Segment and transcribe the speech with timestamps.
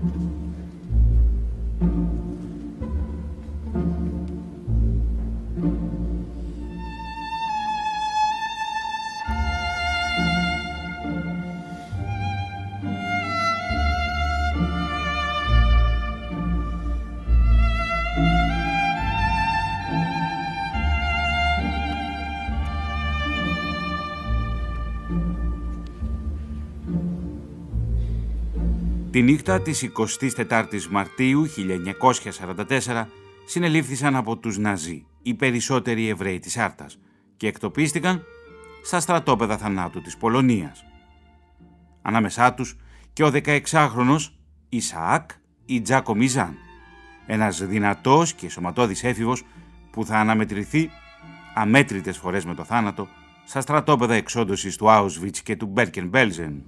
[0.00, 0.14] thank
[1.82, 2.19] you
[29.20, 29.90] Τη νύχτα της
[30.38, 31.46] 24ης Μαρτίου
[32.86, 33.06] 1944
[33.46, 36.98] συνελήφθησαν από τους Ναζί οι περισσότεροι Εβραίοι της Άρτας
[37.36, 38.22] και εκτοπίστηκαν
[38.84, 40.84] στα στρατόπεδα θανάτου της Πολωνίας.
[42.02, 42.76] Ανάμεσά τους
[43.12, 44.28] και ο 16χρονος
[44.68, 45.30] Ισαάκ
[45.66, 46.54] ή Τζάκο Μιζάν,
[47.26, 49.42] ένας δυνατός και σωματώδης έφηβος
[49.90, 50.90] που θα αναμετρηθεί
[51.54, 53.08] αμέτρητες φορές με το θάνατο
[53.46, 56.64] στα στρατόπεδα εξόντωσης του Auschwitz και του Μπέρκεν Μπέλζεν.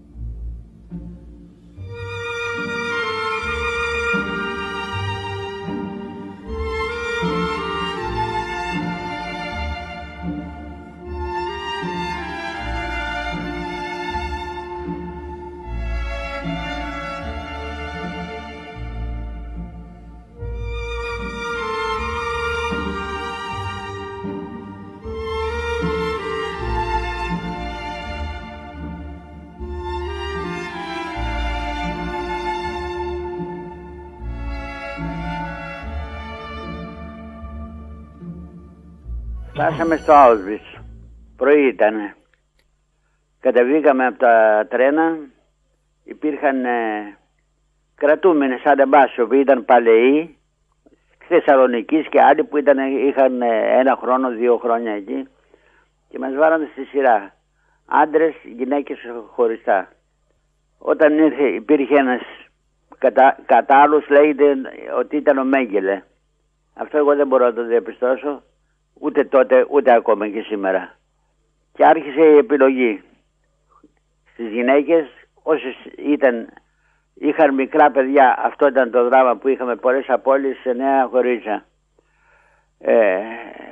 [39.73, 40.81] Φτάσαμε στο Auschwitz.
[41.37, 42.15] Πρωί ήταν.
[43.41, 45.17] Κατεβήκαμε από τα τρένα.
[46.05, 47.17] Υπήρχαν ε,
[47.95, 50.37] κρατούμενοι σαν τεμπάσιο που ήταν παλαιοί
[51.29, 55.29] Θεσσαλονίκης και άλλοι που ήταν, είχαν ε, ένα χρόνο, δύο χρόνια εκεί
[56.09, 57.35] και μας βάλανε στη σειρά.
[57.87, 58.99] Άντρες, γυναίκες
[59.35, 59.89] χωριστά.
[60.79, 62.23] Όταν ήρθε, υπήρχε ένας
[62.99, 64.57] κατά, κατά λέγεται
[64.99, 66.03] ότι ήταν ο Μέγκελε.
[66.75, 68.43] Αυτό εγώ δεν μπορώ να το διαπιστώσω
[69.01, 70.97] ούτε τότε ούτε ακόμα και σήμερα.
[71.73, 73.03] Και άρχισε η επιλογή
[74.33, 75.07] στις γυναίκες
[75.43, 76.49] όσες ήταν,
[77.15, 81.65] είχαν μικρά παιδιά, αυτό ήταν το δράμα που είχαμε πολλές απώλειες σε νέα χωρίτσα.
[82.79, 83.19] Ε,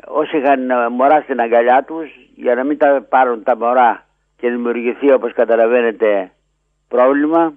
[0.06, 5.12] όσοι είχαν μωρά στην αγκαλιά τους για να μην τα πάρουν τα μωρά και δημιουργηθεί
[5.12, 6.30] όπως καταλαβαίνετε
[6.88, 7.54] πρόβλημα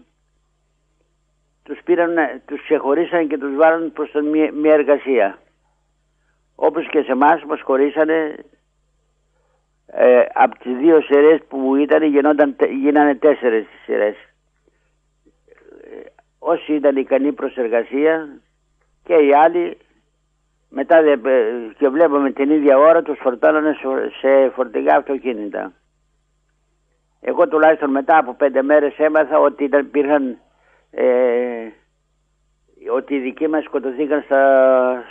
[1.64, 2.16] τους πήραν,
[2.46, 5.38] τους ξεχωρίσαν και τους βάλαν προς τον μια εργασία
[6.56, 8.36] όπως και σε εμάς μας χωρίσανε
[9.86, 14.16] ε, από τις δύο σειρές που ήταν γινόταν, γίνανε τέσσερες σειρές.
[14.16, 16.00] Ε,
[16.40, 18.42] όσοι ήταν ικανοί προς εργασία
[19.04, 19.78] και οι άλλοι
[20.70, 21.20] μετά ε,
[21.78, 23.76] και βλέπαμε την ίδια ώρα τους φορτώνανε
[24.20, 25.74] σε φορτηγά αυτοκίνητα.
[27.22, 30.38] Εγώ τουλάχιστον μετά από πέντε μέρες έμαθα ότι ήταν, υπήρχαν
[30.92, 31.68] ε,
[32.90, 35.04] ότι οι δικοί μας σκοτωθήκαν στα,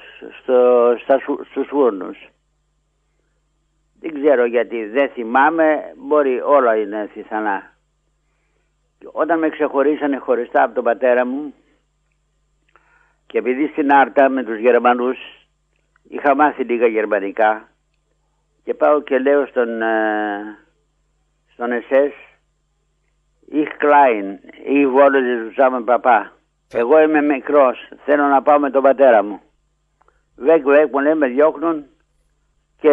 [0.42, 1.18] στο, στα,
[1.50, 2.30] στους φούρνους.
[4.00, 7.72] Δεν ξέρω γιατί, δεν θυμάμαι, μπορεί όλα είναι θυθανά.
[9.12, 11.54] Όταν με ξεχωρίσανε χωριστά από τον πατέρα μου
[13.26, 15.18] και επειδή στην Άρτα με τους Γερμανούς
[16.08, 17.68] είχα μάθει λίγα γερμανικά
[18.64, 20.58] και πάω και λέω στον, ε,
[21.52, 22.32] στον SS
[23.54, 26.32] Ich klein, ich wollte zusammen Papa.
[26.72, 29.40] Εγώ είμαι μικρός, θέλω να πάω με τον πατέρα μου.
[30.36, 31.84] Βέκ βέκ μου λέει με διώχνουν
[32.80, 32.90] και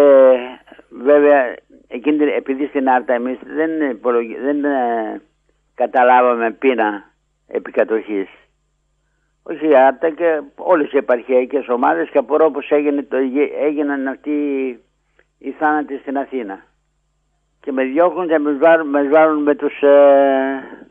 [0.90, 1.56] βέβαια
[1.88, 4.00] εκείνη, επειδή στην Άρτα εμείς δεν,
[4.44, 5.22] δεν ε,
[5.76, 7.04] καταλάβαμε πείνα
[7.48, 8.28] επικατοχής.
[9.44, 13.18] Όχι η Άρτα και όλες οι επαρχιακές ομάδες και απορώ πως έγινε το,
[13.62, 14.32] έγιναν αυτοί
[15.38, 16.60] οι θάνατοι στην Αθήνα.
[17.62, 20.89] Και με διώχνουν και με βάλουν, βάλουν με τους ε,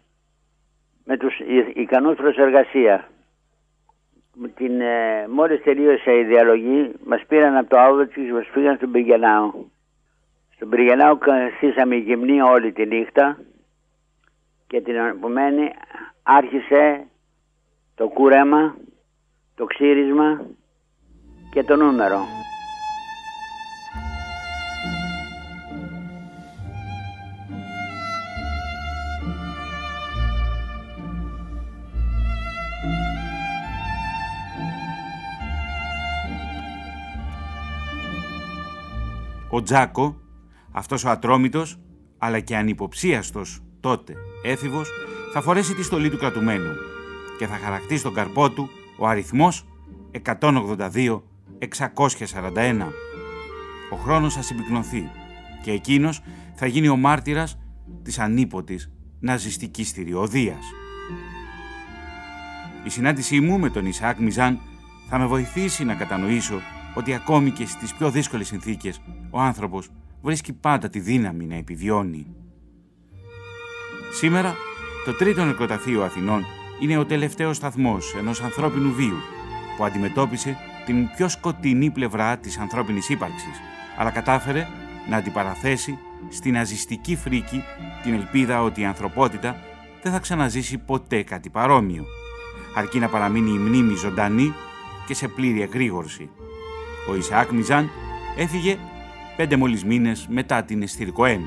[1.11, 1.39] με τους
[1.75, 3.09] ικανούς προς εργασία.
[4.35, 8.77] Με την, ε, μόλις τελείωσε η διαλογή μας πήραν από το Άουδο και μας πήγαν
[8.77, 9.71] στον Πηγενάου.
[10.55, 13.39] Στον Πηγενάου καθίσαμε γυμνή όλη τη νύχτα
[14.67, 15.71] και την επομένη
[16.23, 17.07] άρχισε
[17.95, 18.77] το κούρεμα,
[19.54, 20.47] το ξύρισμα
[21.53, 22.19] και το νούμερο.
[39.59, 40.21] Ο Τζάκο,
[40.72, 41.78] αυτός ο ατρόμητος,
[42.19, 44.91] αλλά και ανυποψίαστος τότε έφηβος,
[45.33, 46.72] θα φορέσει τη στολή του κρατουμένου
[47.39, 48.69] και θα χαρακτεί στον καρπό του
[48.99, 49.66] ο αριθμός
[50.25, 52.93] 182-641.
[53.93, 55.10] Ο χρόνος θα συμπυκνωθεί
[55.63, 56.22] και εκείνος
[56.54, 57.59] θα γίνει ο μάρτυρας
[58.03, 60.65] της ανίποτης ναζιστικής θηριωδίας.
[62.84, 64.59] Η συνάντησή μου με τον Ισαάκ Μιζάν
[65.09, 66.61] θα με βοηθήσει να κατανοήσω
[66.98, 69.00] ότι ακόμη και στις πιο δύσκολες συνθήκες
[69.30, 69.89] ο άνθρωπος
[70.22, 72.27] βρίσκει πάντα τη δύναμη να επιβιώνει.
[74.12, 74.54] Σήμερα,
[75.04, 76.45] το τρίτο νεκροταφείο Αθηνών
[76.80, 79.16] είναι ο τελευταίος σταθμός ενός ανθρώπινου βίου
[79.77, 80.56] που αντιμετώπισε
[80.86, 83.60] την πιο σκοτεινή πλευρά της ανθρώπινης ύπαρξης,
[83.98, 84.66] αλλά κατάφερε
[85.10, 85.98] να αντιπαραθέσει
[86.28, 87.62] στην ναζιστική φρίκη
[88.03, 89.56] την ελπίδα ότι η ανθρωπότητα
[90.03, 92.04] δεν θα ξαναζήσει ποτέ κάτι παρόμοιο,
[92.74, 94.54] αρκεί να παραμείνει η μνήμη ζωντανή
[95.06, 96.30] και σε πλήρη εγρήγορση.
[97.09, 97.91] Ο Ισαάκ Μιζάν
[98.37, 98.77] έφυγε
[99.37, 101.41] πέντε μόλις μήνες μετά την Εστυρκοέν.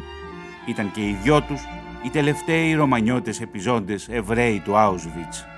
[0.66, 1.62] Ήταν και οι δυο τους
[2.04, 5.51] οι τελευταίοι Ρωμανιώτες επιζώντες Εβραίοι του Auschwitz.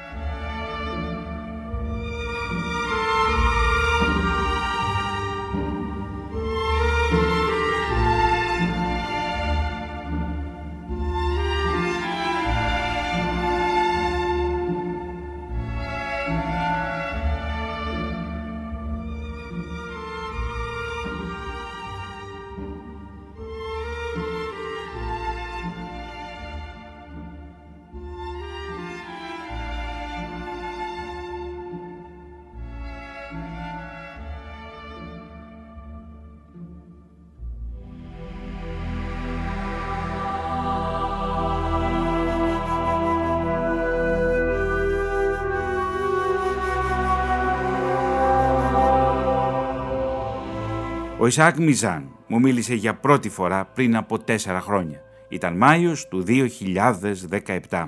[51.24, 55.02] Ο Ισαάκ Μιζάν μου μίλησε για πρώτη φορά πριν από τέσσερα χρόνια.
[55.30, 57.88] Ήταν Μάιος του 2017.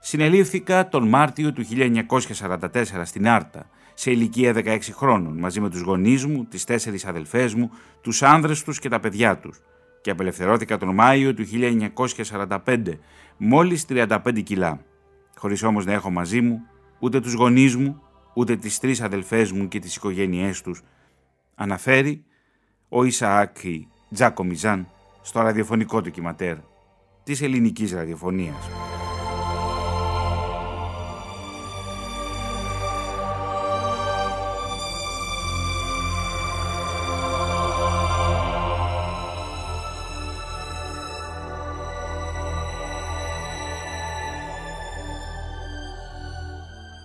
[0.00, 6.26] Συνελήφθηκα τον Μάρτιο του 1944 στην Άρτα, σε ηλικία 16 χρόνων, μαζί με τους γονείς
[6.26, 7.70] μου, τις τέσσερις αδελφές μου,
[8.00, 9.60] τους άνδρες τους και τα παιδιά τους.
[10.00, 12.98] Και απελευθερώθηκα τον Μάιο του 1945,
[13.36, 14.80] μόλις 35 κιλά.
[15.36, 16.60] Χωρίς όμως να έχω μαζί μου
[16.98, 18.02] ούτε τους γονείς μου,
[18.34, 20.82] ούτε τις τρεις αδελφές μου και τις οικογένειές τους,
[21.54, 22.24] αναφέρει
[22.88, 24.88] ο Ισαάκη Τζάκο Μιζάν
[25.22, 26.56] στο ραδιοφωνικό του κυματέρ
[27.24, 28.68] της ελληνικής ραδιοφωνίας.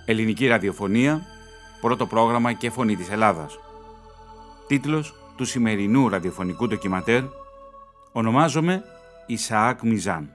[0.05, 1.21] Ελληνική ραδιοφωνία,
[1.81, 3.59] πρώτο πρόγραμμα και φωνή της Ελλάδας.
[4.69, 7.23] Τίτλος του σημερινού ραδιοφωνικού ντοκιματέρ
[8.11, 8.83] «Ονομάζομαι
[9.25, 10.29] Ισαάκ Μιζάν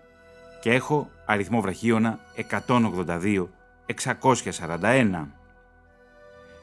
[0.60, 2.18] και έχω αριθμό βραχίωνα
[2.66, 3.46] 182-641».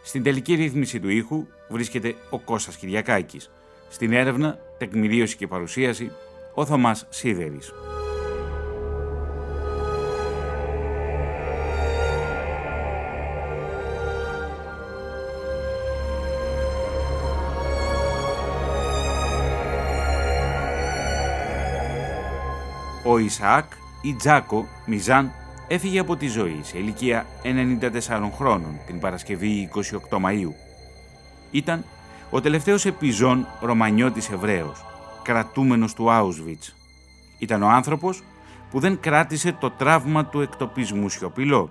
[0.04, 3.52] Στην τελική ρύθμιση του ήχου βρίσκεται ο Κώστας Κυριακάκης.
[3.90, 6.12] Στην έρευνα, τεκμηρίωση και παρουσίαση,
[6.56, 7.72] ο Θωμάς Σίδερης.
[23.12, 23.66] Ο Ισαάκ
[24.02, 25.32] ή Τζάκο Μιζάν
[25.68, 30.52] έφυγε από τη ζωή σε ηλικία 94 χρόνων την Παρασκευή 28 Μαΐου.
[31.52, 31.86] Ήταν
[32.30, 34.86] ο τελευταίος επιζών Ρωμανιώτης Εβραίος,
[35.24, 36.74] κρατούμενος του Auschwitz.
[37.40, 38.24] Ήταν ο άνθρωπος
[38.70, 41.70] που δεν κράτησε το τραύμα του εκτοπισμού σιωπηλό.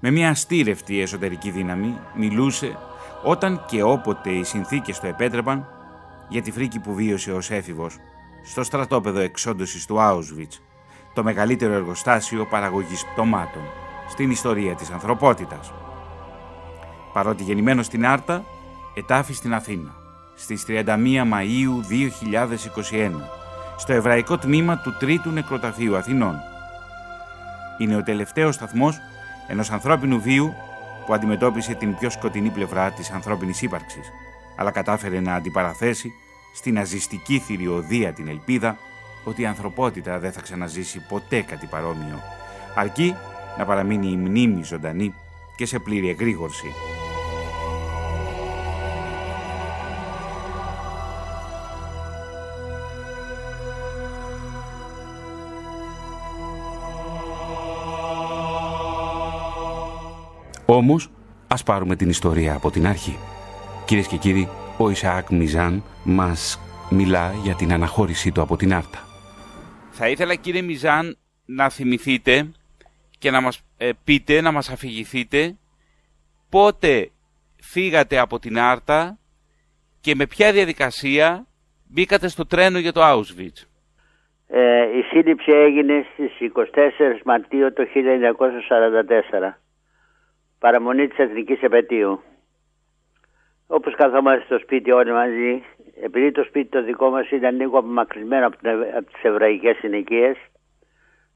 [0.00, 2.76] Με μια αστήρευτη εσωτερική δύναμη μιλούσε
[3.22, 5.66] όταν και όποτε οι συνθήκες το επέτρεπαν
[6.28, 7.96] για τη φρίκη που βίωσε ως έφηβος
[8.50, 10.58] στο στρατόπεδο εξόντωσης του Auschwitz,
[11.14, 13.62] το μεγαλύτερο εργοστάσιο παραγωγής πτωμάτων
[14.08, 15.72] στην ιστορία της ανθρωπότητας.
[17.12, 18.44] Παρότι γεννημένος στην Άρτα,
[18.94, 19.94] ετάφη στην Αθήνα,
[20.34, 23.30] στις 31 Μαΐου 2021,
[23.76, 26.34] στο εβραϊκό τμήμα του Τρίτου Νεκροταφείου Αθηνών.
[27.78, 28.98] Είναι ο τελευταίος σταθμός
[29.48, 30.54] ενός ανθρώπινου βίου
[31.06, 34.10] που αντιμετώπισε την πιο σκοτεινή πλευρά της ανθρώπινης ύπαρξης,
[34.56, 36.12] αλλά κατάφερε να αντιπαραθέσει
[36.58, 38.78] στην ναζιστική θηριωδία την ελπίδα
[39.24, 42.22] ότι η ανθρωπότητα δεν θα ξαναζήσει ποτέ κάτι παρόμοιο,
[42.74, 43.14] αρκεί
[43.58, 45.14] να παραμείνει η μνήμη ζωντανή
[45.56, 46.66] και σε πλήρη εγρήγορση.
[60.66, 61.10] Όμως,
[61.48, 63.18] ας πάρουμε την ιστορία από την αρχή.
[63.84, 64.48] Κυρίες και κύριοι,
[64.78, 68.98] ο Ισαάκ Μιζάν μας μιλά για την αναχώρησή του από την Άρτα.
[69.90, 71.16] Θα ήθελα κύριε Μιζάν
[71.46, 72.50] να θυμηθείτε
[73.18, 75.56] και να μας ε, πείτε, να μας αφηγηθείτε
[76.50, 77.10] πότε
[77.60, 79.18] φύγατε από την Άρτα
[80.00, 81.46] και με ποια διαδικασία
[81.88, 83.58] μπήκατε στο τρένο για το Auschwitz.
[84.48, 87.82] Ε, η σύλληψη έγινε στις 24 Μαρτίου το
[89.42, 89.52] 1944
[90.58, 92.22] παραμονή της Εθνικής Επαιτίου.
[93.70, 95.62] Όπως καθόμαστε στο σπίτι όλοι μαζί,
[96.02, 98.56] επειδή το σπίτι το δικό μας ήταν λίγο απομακρυσμένο από,
[98.96, 100.36] από τις εβραϊκές συνοικίες,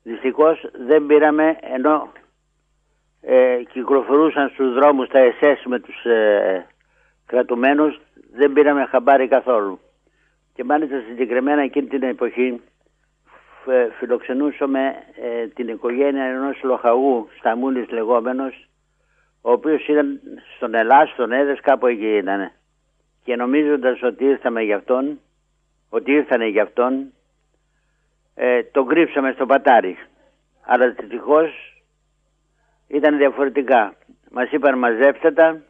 [0.03, 2.13] δυστυχώς δεν πήραμε ενώ
[3.21, 6.67] ε, κυκλοφορούσαν στους δρόμους τα ΕΣΕΣ με τους ε,
[7.27, 8.01] κρατουμένους,
[8.33, 9.79] δεν πήραμε χαμπάρι καθόλου.
[10.55, 12.61] Και μάλιστα συγκεκριμένα εκείνη την εποχή
[13.99, 18.69] φιλοξενούσαμε ε, την οικογένεια ενός λοχαγού Σταμούλης λεγόμενος
[19.43, 20.21] ο οποίος ήταν
[20.57, 22.51] στον Ελλάς, στον Έδες, κάπου εκεί ήταν.
[23.25, 25.21] Και νομίζοντας ότι ήρθαμε για αυτόν,
[25.89, 27.13] ότι ήρθανε για αυτόν,
[28.35, 29.97] ε, τον κρύψαμε στο πατάρι.
[30.63, 31.83] Αλλά δυστυχώς
[32.89, 33.95] ήταν διαφορετικά.
[34.31, 35.63] Μας είπαν μαζέψτε τα,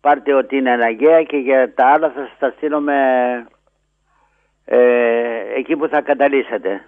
[0.00, 2.96] πάρτε ό,τι είναι αναγκαία και για τα άλλα θα σας τα στείλουμε
[4.64, 4.78] ε,
[5.56, 6.84] εκεί που θα καταλύσατε.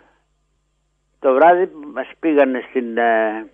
[1.19, 3.47] Το βράδυ μας πήγανε στην, ε,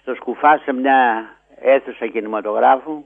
[0.00, 3.04] στο σκουφά σε μια αίθουσα κινηματογράφου.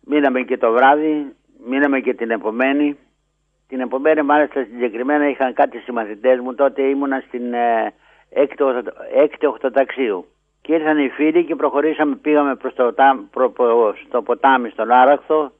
[0.00, 1.34] Μείναμε και το βράδυ,
[1.66, 2.98] μείναμε και την επομένη.
[3.68, 7.92] Την επομένη μάλιστα συγκεκριμένα είχαν κάτι συμμαθητές μου, τότε ήμουνα στην ε,
[9.14, 10.26] έκτη οχτωταξίου.
[10.60, 12.94] Και ήρθαν οι φίλοι και προχωρήσαμε, πήγαμε προς το,
[13.30, 13.52] προ,
[14.06, 15.52] στο ποτάμι στον Άραχθο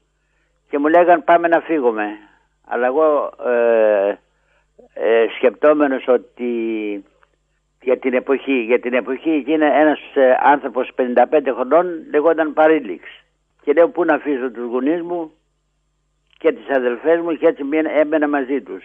[0.68, 2.08] και μου λέγαν πάμε να φύγουμε.
[2.66, 4.18] Αλλά εγώ ε,
[4.94, 6.50] ε, σκεπτόμενος ότι
[7.86, 11.24] για την εποχή, για την εποχή εκείνη ένας ε, άνθρωπος 55
[11.54, 13.04] χρονών λεγόταν Παρήλιξ.
[13.62, 15.32] Και λέω πού να αφήσω τους γονείς μου
[16.38, 17.62] και τις αδελφές μου και έτσι
[18.00, 18.84] έμενα μαζί τους.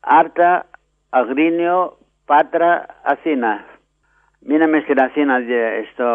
[0.00, 0.70] Άρτα,
[1.10, 3.64] Αγρίνιο, Πάτρα, Αθήνα.
[4.40, 5.40] Μείναμε στην Αθήνα
[5.92, 6.10] στο,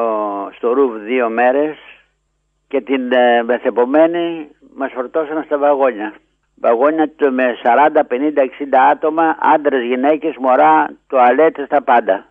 [0.55, 1.77] στο Ρουβ δύο μέρες
[2.67, 6.13] και την ε, μεθεπομένη μας φορτώσαν στα βαγόνια
[6.61, 12.25] βαγόνια με 40, 50, 60 άτομα, άντρες, γυναίκες, μωρά, τουαλέτες, τα πάντα.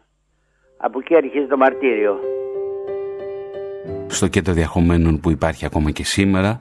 [0.76, 2.18] Από εκεί αρχίζει το μαρτύριο.
[4.06, 6.60] Στο κέντρο διαχωμένων που υπάρχει ακόμα και σήμερα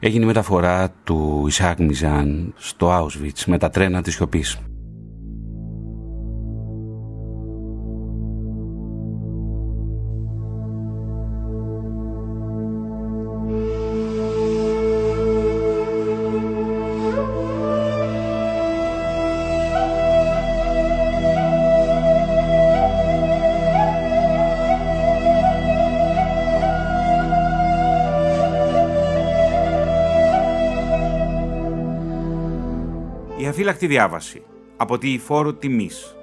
[0.00, 4.71] έγινε μεταφορά του Ισάκ Μιζάν στο Auschwitz με τα τρένα της σιωπής.
[33.62, 34.42] Αφύλακτη διάβαση
[34.76, 36.16] από τη φόρο τιμής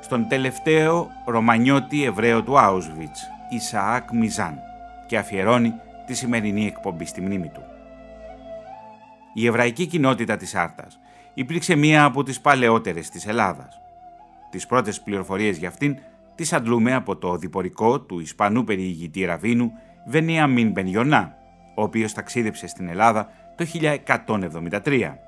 [0.00, 4.58] στον τελευταίο Ρωμανιώτη Εβραίο του Auschwitz, Ισαάκ Μιζάν,
[5.06, 5.72] και αφιερώνει
[6.06, 7.62] τη σημερινή εκπομπή στη μνήμη του.
[9.34, 10.98] Η εβραϊκή κοινότητα της Άρτας
[11.34, 13.80] υπήρξε μία από τις παλαιότερες της Ελλάδας.
[14.50, 15.96] Τις πρώτες πληροφορίες για αυτήν
[16.34, 19.72] τις αντλούμε από το διπορικό του Ισπανού περιηγητή Ραβίνου
[20.06, 21.36] Βενιαμίν Μπενιονά,
[21.74, 25.25] ο οποίος ταξίδεψε στην Ελλάδα το 1173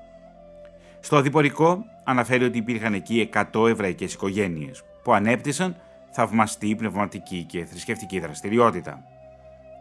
[0.99, 5.75] στο διπορικό αναφέρει ότι υπήρχαν εκεί 100 εβραϊκές οικογένειες που ανέπτυσαν
[6.11, 9.03] θαυμαστή πνευματική και θρησκευτική δραστηριότητα.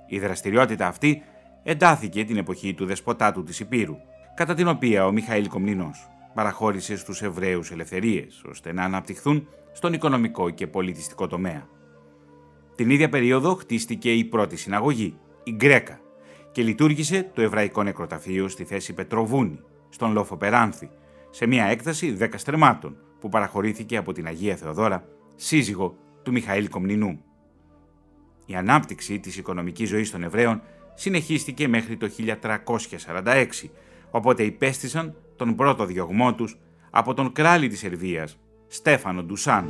[0.07, 1.23] Η δραστηριότητα αυτή
[1.63, 3.97] εντάθηκε την εποχή του δεσποτάτου της Υπήρου,
[4.35, 10.51] κατά την οποία ο Μιχαήλ Κομνηνός παραχώρησε στους Εβραίους ελευθερίες, ώστε να αναπτυχθούν στον οικονομικό
[10.51, 11.67] και πολιτιστικό τομέα.
[12.75, 16.01] Την ίδια περίοδο χτίστηκε η πρώτη συναγωγή, η Γκρέκα,
[16.53, 20.91] και λειτουργήσε το Εβραϊκό Νεκροταφείο στη θέση Πετροβούνη, στον Λόφο Περάνθη,
[21.31, 25.05] σε μια έκταση 10 στρεμάτων που παραχωρήθηκε από την Αγία Θεοδόρα,
[25.35, 27.21] σύζυγο του Μιχαήλ Κομνηνού.
[28.47, 30.63] Η ανάπτυξη της οικονομικής ζωής των Εβραίων
[30.95, 32.11] συνεχίστηκε μέχρι το
[33.17, 33.47] 1346,
[34.11, 36.59] οπότε υπέστησαν τον πρώτο διωγμό τους
[36.91, 39.69] από τον κράλη της Σερβίας, Στέφανο Ντουσάν.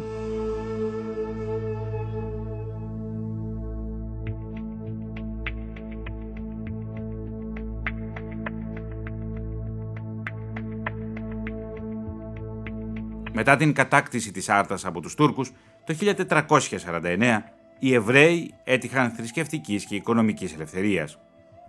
[13.41, 15.53] Μετά την κατάκτηση της Άρτας από τους Τούρκους,
[15.85, 17.43] το 1449
[17.79, 21.19] οι Εβραίοι έτυχαν θρησκευτικής και οικονομικής ελευθερίας.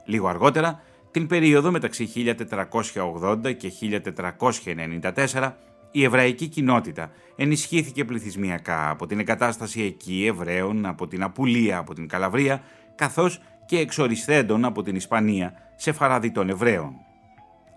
[0.05, 5.55] Λίγο αργότερα, την περίοδο μεταξύ 1480 και 1494,
[5.91, 12.07] η εβραϊκή κοινότητα ενισχύθηκε πληθυσμιακά από την εγκατάσταση εκεί Εβραίων από την Απουλία, από την
[12.07, 12.61] Καλαβρία,
[12.95, 16.93] καθώς και εξορισθέντων από την Ισπανία σε φαραδιτών Εβραίων.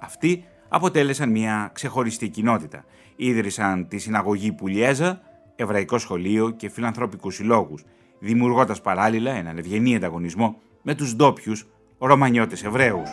[0.01, 2.85] Αυτοί αποτέλεσαν μια ξεχωριστή κοινότητα.
[3.17, 5.21] Ίδρυσαν τη συναγωγή Πουλιέζα,
[5.57, 7.85] Εβραϊκό Σχολείο και Φιλανθρωπικούς Συλλόγους,
[8.19, 11.67] δημιουργώντας παράλληλα έναν ευγενή ανταγωνισμό με τους ντόπιους
[11.99, 13.11] Ρωμανιώτες Εβραίους.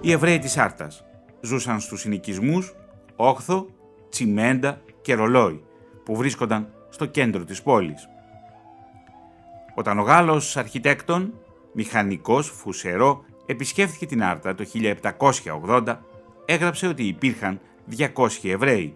[0.00, 1.04] Οι Εβραίοι της Άρτας,
[1.40, 2.74] ζούσαν στους συνοικισμούς
[3.16, 3.66] Όχθο,
[4.10, 5.62] Τσιμέντα και Ρολόι
[6.04, 8.08] που βρίσκονταν στο κέντρο της πόλης.
[9.74, 11.34] Όταν ο Γάλλος αρχιτέκτον,
[11.72, 14.64] μηχανικός Φουσερό επισκέφθηκε την Άρτα το
[15.66, 15.96] 1780,
[16.44, 17.60] έγραψε ότι υπήρχαν
[17.98, 18.04] 200
[18.42, 18.94] Εβραίοι.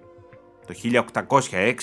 [0.66, 0.74] Το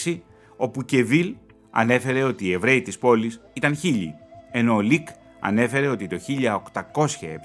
[0.05, 0.21] 1806
[0.57, 1.35] ο Πουκεβίλ
[1.71, 4.13] ανέφερε ότι οι Εβραίοι της πόλης ήταν χίλιοι,
[4.51, 5.07] ενώ ο Λίκ
[5.39, 6.19] ανέφερε ότι το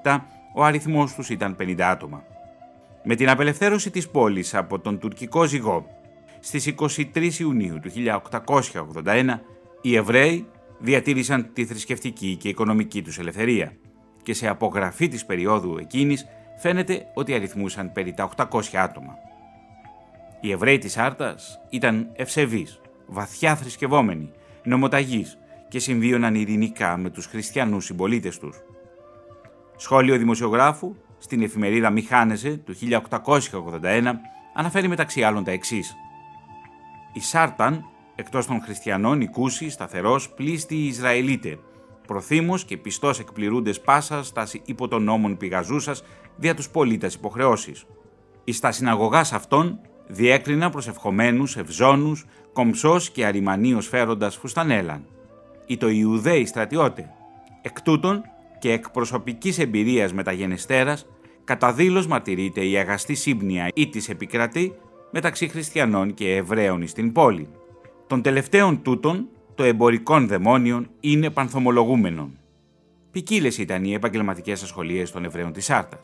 [0.02, 0.18] 1807
[0.54, 2.24] ο αριθμός τους ήταν 50 άτομα.
[3.08, 5.86] Με την απελευθέρωση της πόλης από τον τουρκικό ζυγό
[6.40, 6.74] στις
[7.14, 7.90] 23 Ιουνίου του
[9.04, 9.24] 1881
[9.80, 10.46] οι Εβραίοι
[10.78, 13.76] διατήρησαν τη θρησκευτική και οικονομική τους ελευθερία
[14.22, 16.26] και σε απογραφή της περίοδου εκείνης
[16.58, 19.14] φαίνεται ότι αριθμούσαν περί τα 800 άτομα.
[20.40, 24.30] Οι Εβραίοι της Άρτας ήταν ευσεβείς, βαθιά θρησκευόμενοι,
[24.64, 28.56] νομοταγείς και συμβίωναν ειρηνικά με τους χριστιανούς συμπολίτες τους.
[29.76, 32.74] Σχόλιο δημοσιογράφου στην εφημερίδα Μιχάνεζε του
[33.82, 34.12] 1881
[34.54, 35.96] αναφέρει μεταξύ άλλων τα εξής.
[37.12, 41.58] Η Σάρταν, εκτός των χριστιανών, η Κούση, σταθερός, πλήστη Ισραηλίτε,
[42.06, 46.02] προθύμος και πιστός εκπληρούντες πάσα στάση υπό των νόμων πηγαζούσας
[46.36, 47.84] δια τους πολίτες υποχρεώσεις.
[48.44, 55.04] Εις τα συναγωγάς αυτών διέκρινα προσευχομένους, ευζώνους, κομψός και αριμανίος φέροντας φουστανέλαν.
[55.66, 57.10] Ή το Ιουδαίοι στρατιώτε.
[57.62, 58.22] Εκ τούτων
[58.58, 61.06] και εκ προσωπικής εμπειρίας μεταγενεστέρας,
[61.44, 64.74] κατά δήλως μαρτυρείται η αγαστή σύμπνοια ή της επικρατή
[65.10, 67.48] μεταξύ χριστιανών και Εβραίων στην πόλη.
[68.06, 72.38] Των τελευταίων τούτων, το εμπορικών δαιμόνιων είναι πανθομολογούμενον.
[73.10, 76.00] Ποικίλες ήταν οι επαγγελματικές ασχολίες των Εβραίων της Άρτα.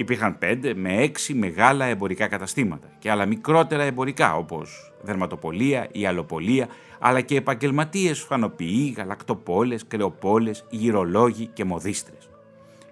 [0.00, 6.68] Υπήρχαν πέντε με έξι μεγάλα εμπορικά καταστήματα και άλλα μικρότερα εμπορικά όπως δερματοπολία, η αλοπολία,
[7.00, 12.30] αλλά και επαγγελματίες φανοποιοί, γαλακτοπόλες, κρεοπόλες, γυρολόγοι και μοδίστρες.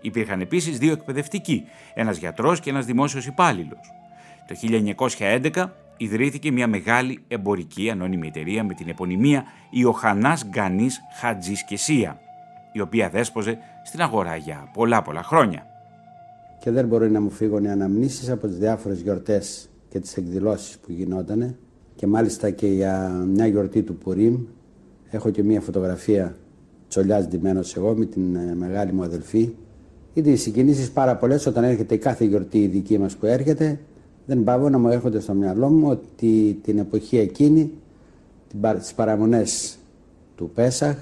[0.00, 3.92] Υπήρχαν επίσης δύο εκπαιδευτικοί, ένας γιατρός και ένας δημόσιος υπάλληλος.
[4.48, 12.20] Το 1911 ιδρύθηκε μια μεγάλη εμπορική ανώνυμη εταιρεία με την επωνυμία Ιωχανάς Γκανής Χατζής Κεσία,
[12.72, 15.66] η οποία δέσποζε στην αγορά για πολλά πολλά χρόνια.
[16.60, 20.78] Και δεν μπορεί να μου φύγουν οι αναμνήσεις από τις διάφορες γιορτές και τις εκδηλώσεις
[20.78, 21.56] που γινότανε
[21.94, 24.36] και μάλιστα και για μια γιορτή του Πουρίμ
[25.10, 26.36] έχω και μια φωτογραφία
[26.88, 29.54] τσολιάς ντυμένος εγώ με την ε, μεγάλη μου αδελφή.
[30.14, 33.80] Είναι οι συγκινήσεις πάρα πολλές όταν έρχεται η κάθε γιορτή η δική μας που έρχεται
[34.26, 37.72] δεν πάω να μου έρχονται στο μυαλό μου ότι την εποχή εκείνη,
[38.78, 39.78] τις παραμονές
[40.36, 40.96] του Πέσαχ,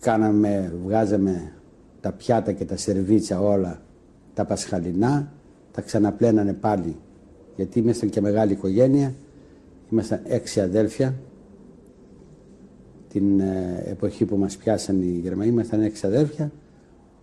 [0.00, 1.52] κάναμε, βγάζαμε
[2.02, 3.82] τα πιάτα και τα σερβίτσια όλα
[4.34, 5.32] τα πασχαλινά,
[5.72, 6.96] τα ξαναπλένανε πάλι,
[7.56, 9.14] γιατί ήμασταν και μεγάλη οικογένεια,
[9.90, 11.14] ήμασταν έξι αδέλφια,
[13.08, 16.52] την ε, εποχή που μας πιάσαν οι Γερμανοί, ήμασταν έξι αδέλφια,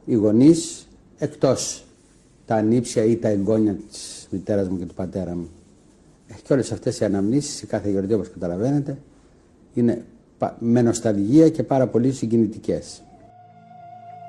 [0.05, 0.87] οι γονείς
[1.17, 1.85] εκτός
[2.45, 5.49] τα ανήψια ή τα εγγόνια της μητέρας μου και του πατέρα μου.
[6.43, 8.97] Και όλες αυτές οι αναμνήσεις, η κάθε γιορτή όπως καταλαβαίνετε,
[9.73, 10.05] είναι
[10.59, 13.03] με νοσταλγία και πάρα πολύ συγκινητικές.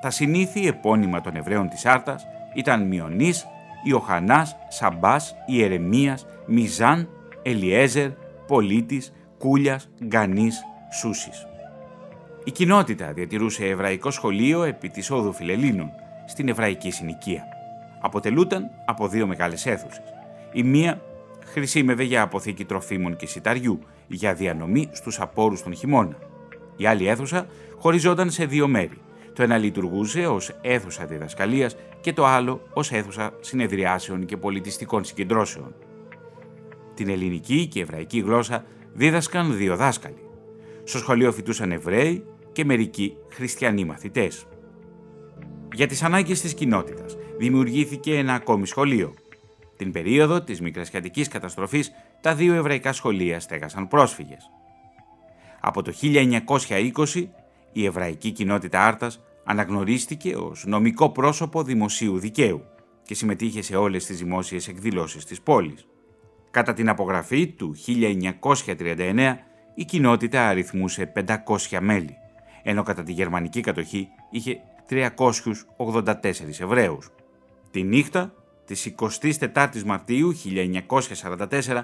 [0.01, 3.47] Τα συνήθη επώνυμα των Εβραίων της Άρτας ήταν Μιονής,
[3.83, 7.09] Ιωχανάς, Σαμπάς, Ιερεμίας, Μιζάν,
[7.41, 8.09] Ελιέζερ,
[8.47, 10.61] Πολίτης, Κούλιας, Γκανής,
[10.91, 11.47] Σούσης.
[12.43, 15.91] Η κοινότητα διατηρούσε εβραϊκό σχολείο επί της όδου Φιλελίνων,
[16.25, 17.43] στην εβραϊκή συνοικία
[18.01, 20.03] αποτελούταν από δύο μεγάλες αίθουσες.
[20.51, 21.01] Η μία
[21.45, 26.17] χρησιμεύε για αποθήκη τροφίμων και σιταριού για διανομή στους απόρους τον χειμώνα.
[26.77, 27.45] Η άλλη αίθουσα
[27.77, 28.97] χωριζόταν σε δύο μέρη.
[29.41, 35.75] Το ένα λειτουργούσε ως αίθουσα διδασκαλίας και το άλλο ως αίθουσα συνεδριάσεων και πολιτιστικών συγκεντρώσεων.
[36.93, 40.29] Την ελληνική και εβραϊκή γλώσσα δίδασκαν δύο δάσκαλοι.
[40.83, 44.45] Στο σχολείο φοιτούσαν Εβραίοι και μερικοί χριστιανοί μαθητές.
[45.73, 49.13] Για τις ανάγκες της κοινότητας δημιουργήθηκε ένα ακόμη σχολείο.
[49.77, 54.51] Την περίοδο της μικρασιατικής καταστροφής, τα δύο εβραϊκά σχολεία στέγασαν πρόσφυγες.
[55.59, 57.29] Από το 1920,
[57.71, 62.63] η εβραϊκή κοινότητα Άρτας αναγνωρίστηκε ως νομικό πρόσωπο δημοσίου δικαίου
[63.03, 65.85] και συμμετείχε σε όλες τις δημόσιες εκδηλώσεις της πόλης.
[66.51, 69.37] Κατά την απογραφή του 1939,
[69.75, 72.17] η κοινότητα αριθμούσε 500 μέλη,
[72.63, 74.57] ενώ κατά τη γερμανική κατοχή είχε
[74.89, 77.09] 384 Εβραίους.
[77.71, 78.33] Τη νύχτα
[78.65, 81.83] της 24ης Μαρτίου 1944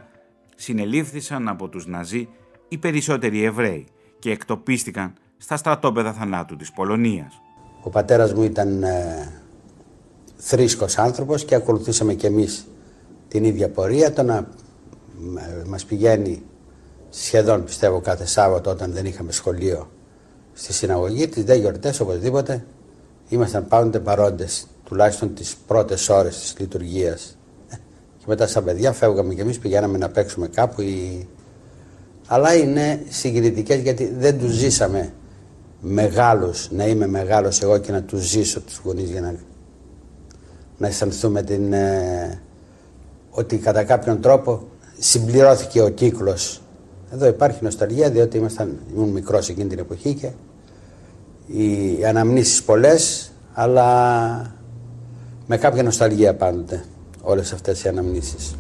[0.56, 2.30] συνελήφθησαν από τους Ναζί
[2.68, 3.88] οι περισσότεροι Εβραίοι
[4.20, 7.42] και εκτοπίστηκαν στα στρατόπεδα θανάτου της Πολωνίας.
[7.82, 9.32] Ο πατέρας μου ήταν ε,
[10.38, 12.68] θρήσκος άνθρωπος και ακολουθήσαμε κι εμείς
[13.28, 14.14] την ίδια πορεία.
[14.14, 14.48] Το να
[15.68, 16.44] μας πηγαίνει
[17.10, 19.90] σχεδόν πιστεύω κάθε Σάββατο όταν δεν είχαμε σχολείο
[20.54, 22.66] στη συναγωγή, τις δε γιορτές οπωσδήποτε
[23.30, 27.38] ήμασταν πάντοτε παρόντες τουλάχιστον τις πρώτες ώρες της λειτουργίας.
[28.18, 31.28] Και μετά σαν παιδιά φεύγαμε και εμείς πηγαίναμε να παίξουμε κάπου ή...
[32.28, 35.14] Αλλά είναι συγκριτικές γιατί δεν τους ζήσαμε
[35.82, 39.36] μεγάλους, να είμαι μεγάλος εγώ και να τους ζήσω τους γονείς για να,
[40.78, 42.42] να αισθανθούμε την, ε,
[43.30, 46.62] ότι κατά κάποιον τρόπο συμπληρώθηκε ο κύκλος.
[47.12, 50.30] Εδώ υπάρχει νοσταλγία διότι ήμασταν, ήμουν μικρός εκείνη την εποχή και
[51.48, 54.56] οι αναμνήσεις πολλές αλλά
[55.48, 56.84] με κάποια νοσταλγία πάντοτε
[57.22, 58.56] όλες αυτές οι αναμνήσεις.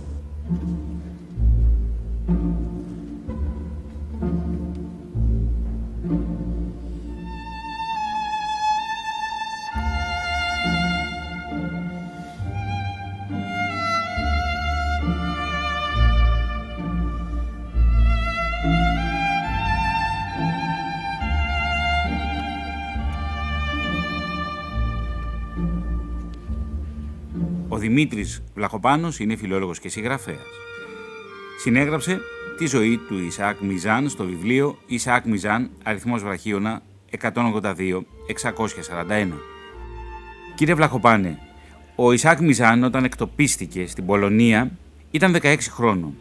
[27.97, 30.47] Δημήτρης Βλαχοπάνος είναι φιλόλογος και συγγραφέας.
[31.60, 32.19] Συνέγραψε
[32.57, 38.01] τη ζωή του Ισαάκ Μιζάν στο βιβλίο Ισαάκ Μιζάν, αριθμός βραχίωνα 182-641.
[40.55, 41.39] Κύριε Βλαχοπάνε,
[41.95, 44.71] ο Ισαάκ Μιζάν όταν εκτοπίστηκε στην Πολωνία
[45.12, 46.13] ήταν 16 χρόνων.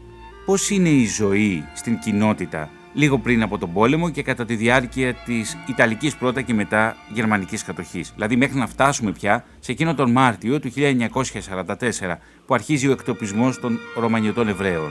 [0.46, 5.14] Πώς είναι η ζωή στην κοινότητα λίγο πριν από τον πόλεμο και κατά τη διάρκεια
[5.26, 8.12] της Ιταλικής πρώτα και μετά Γερμανικής κατοχής.
[8.14, 13.60] Δηλαδή μέχρι να φτάσουμε πια σε εκείνο τον Μάρτιο του 1944 που αρχίζει ο εκτοπισμός
[13.60, 14.90] των Ρωμανιωτών Εβραίων.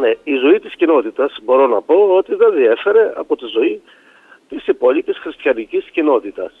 [0.00, 3.82] Ναι, η ζωή της κοινότητας μπορώ να πω ότι δεν διέφερε από τη ζωή
[4.48, 6.52] της υπόλοιπης χριστιανικής κοινότητας.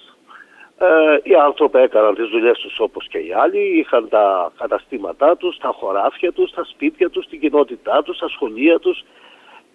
[0.78, 0.86] Ε,
[1.22, 5.70] οι άνθρωποι έκαναν τις δουλειές τους όπως και οι άλλοι, είχαν τα καταστήματά τους, τα
[5.78, 9.04] χωράφια τους, τα σπίτια τους, την κοινότητά τους, τα σχολεία τους,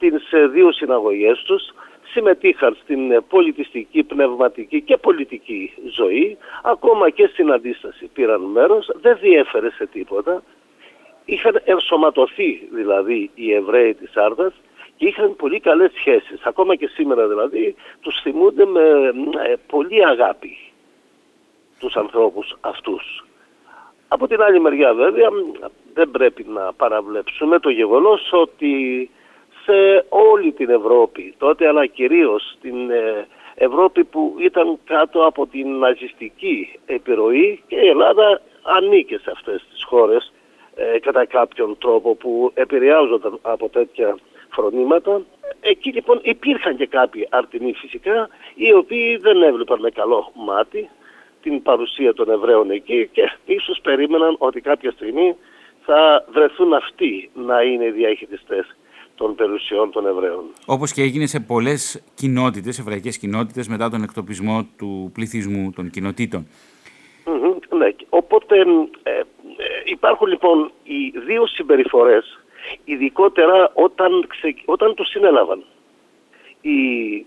[0.10, 1.74] τις δύο συναγωγές τους
[2.12, 9.18] συμμετείχαν στην ε, πολιτιστική, πνευματική και πολιτική ζωή, ακόμα και στην αντίσταση πήραν μέρος, δεν
[9.22, 10.44] διέφερε σε τίποτα.
[11.26, 14.54] Είχαν ενσωματωθεί δηλαδή οι Εβραίοι της Άρδας
[14.96, 16.42] και είχαν πολύ καλές σχέσεις.
[16.44, 18.82] Ακόμα και σήμερα δηλαδή τους θυμούνται με
[19.44, 20.58] ε, πολύ αγάπη
[21.80, 23.26] τους ανθρώπους αυτούς.
[24.08, 25.30] Από την άλλη μεριά βέβαια
[25.94, 29.10] δεν πρέπει να παραβλέψουμε το γεγονός ότι
[29.64, 35.78] σε όλη την Ευρώπη τότε αλλά κυρίως στην ε, Ευρώπη που ήταν κάτω από την
[35.78, 40.34] ναζιστική επιρροή και η Ελλάδα ανήκε σε αυτές τις χώρες
[40.76, 44.18] ε, κατά κάποιον τρόπο που επηρεάζονταν από τέτοια
[44.50, 45.22] φρονήματα.
[45.60, 50.90] Εκεί λοιπόν υπήρχαν και κάποιοι αρτινοί φυσικά οι οποίοι δεν έβλεπαν με καλό μάτι
[51.42, 55.36] την παρουσία των Εβραίων εκεί και ίσως περίμεναν ότι κάποια στιγμή
[55.86, 58.76] θα βρεθούν αυτοί να είναι οι διαχειριστές
[59.16, 60.44] των περιουσιών των Εβραίων.
[60.66, 66.48] Όπως και έγινε σε πολλές κοινότητες, εβραϊκές κοινότητες, μετά τον εκτοπισμό του πληθυσμού των κοινοτήτων.
[67.78, 67.90] ναι.
[68.10, 68.56] Οπότε
[69.04, 69.24] ε, ε,
[69.86, 72.40] υπάρχουν λοιπόν οι δύο συμπεριφορές,
[72.84, 75.64] ειδικότερα όταν, ξε, όταν τους συνέλαβαν.
[76.62, 76.80] Η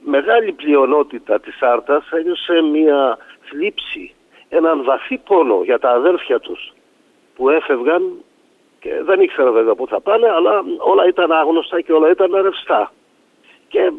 [0.04, 4.12] μεγάλη πλειονότητα της Άρτας ένιωσε μια θλίψη,
[4.48, 6.72] έναν βαθύ πόνο για τα αδέρφια τους
[7.34, 8.02] που έφευγαν
[8.84, 12.92] και δεν ήξερα βέβαια πού θα πάνε, αλλά όλα ήταν άγνωστα και όλα ήταν ρευστά.
[13.68, 13.92] Και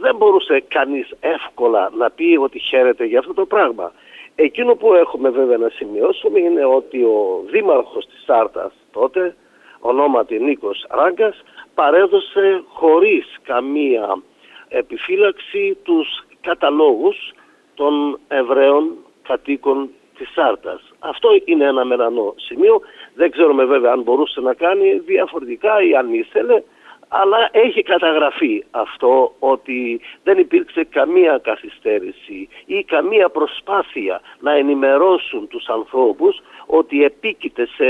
[0.00, 3.92] δεν μπορούσε κανείς εύκολα να πει ότι χαίρεται για αυτό το πράγμα.
[4.34, 9.36] Εκείνο που έχουμε βέβαια να σημειώσουμε είναι ότι ο δήμαρχος της Σάρτας τότε,
[9.80, 11.42] ονόματι Νίκος Ράγκας,
[11.74, 14.22] παρέδωσε χωρίς καμία
[14.68, 17.32] επιφύλαξη τους καταλόγους
[17.74, 20.80] των Εβραίων κατοίκων της Σάρτας.
[20.98, 22.80] Αυτό είναι ένα μερανό σημείο.
[23.20, 26.62] Δεν ξέρουμε βέβαια αν μπορούσε να κάνει διαφορετικά ή αν ήθελε,
[27.08, 35.68] αλλά έχει καταγραφεί αυτό ότι δεν υπήρξε καμία καθυστέρηση ή καμία προσπάθεια να ενημερώσουν τους
[35.68, 37.88] ανθρώπους ότι επίκειται σε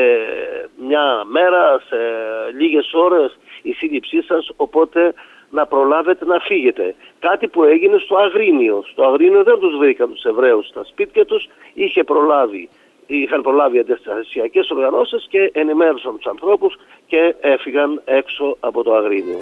[0.77, 1.97] μια μέρα, σε
[2.59, 5.15] λίγες ώρες η σύλληψή σας, οπότε
[5.51, 6.95] να προλάβετε να φύγετε.
[7.19, 8.85] Κάτι που έγινε στο Αγρίνιο.
[8.93, 12.69] Στο Αγρίνιο δεν τους βρήκαν τους Εβραίους στα σπίτια τους, είχε προλάβει
[13.17, 19.39] είχαν προλάβει αντιστασιακές οργανώσεις και ενημέρωσαν τους ανθρώπους και έφυγαν έξω από το Αγρίνιο.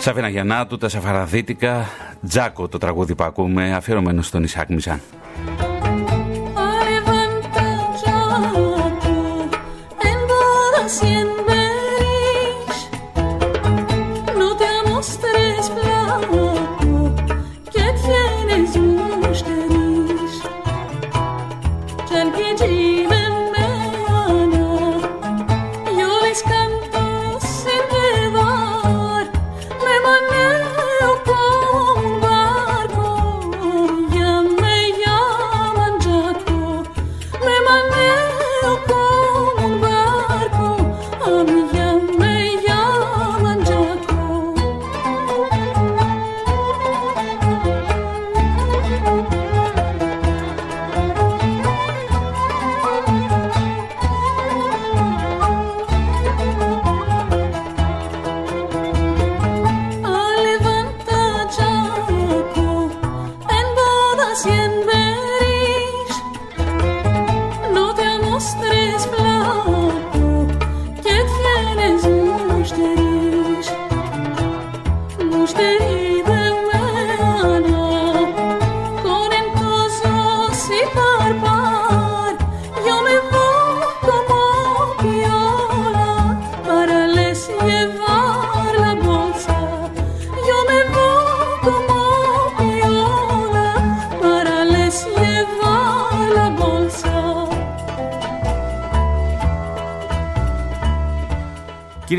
[0.00, 1.84] Σαφίνα Γιαννάτου, τα Σαφαραδίτικα,
[2.28, 5.00] Τζάκο το τραγούδι που ακούμε, αφιερωμένο στον Ισάκ Μιζάν.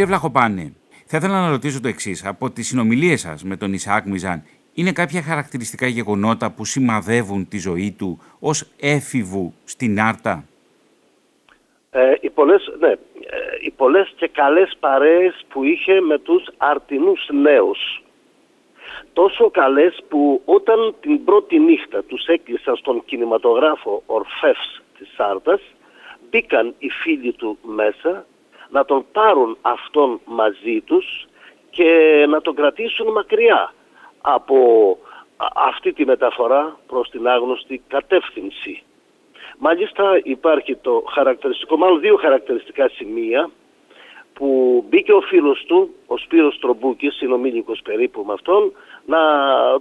[0.09, 0.73] Κύριε Βλαχοπάνε,
[1.05, 2.25] θα ήθελα να ρωτήσω το εξής.
[2.25, 4.43] Από τις συνομιλίες σας με τον Ισαάκ Μιζάν,
[4.73, 10.43] είναι κάποια χαρακτηριστικά γεγονότα που σημαδεύουν τη ζωή του ως έφηβου στην Άρτα;
[11.91, 12.97] Ε, οι πολλές, ναι, ε,
[13.61, 18.03] οι πολλές και καλές παρέες που είχε με τους αρτινούς νέους.
[19.13, 25.61] Τόσο καλές που όταν την πρώτη νύχτα τους έκλεισαν στον κινηματογράφο Ορφεύς της Άρτας,
[26.29, 28.25] μπήκαν οι φίλοι του μέσα
[28.69, 31.27] να τον πάρουν αυτόν μαζί τους
[31.69, 33.73] και να τον κρατήσουν μακριά
[34.21, 34.57] από
[35.53, 38.83] αυτή τη μεταφορά προς την άγνωστη κατεύθυνση.
[39.57, 43.49] Μάλιστα υπάρχει το χαρακτηριστικό, μάλλον δύο χαρακτηριστικά σημεία
[44.33, 48.71] που μπήκε ο φίλος του, ο Σπύρος Τρομπούκης, συνομήλικος περίπου με αυτόν,
[49.05, 49.19] να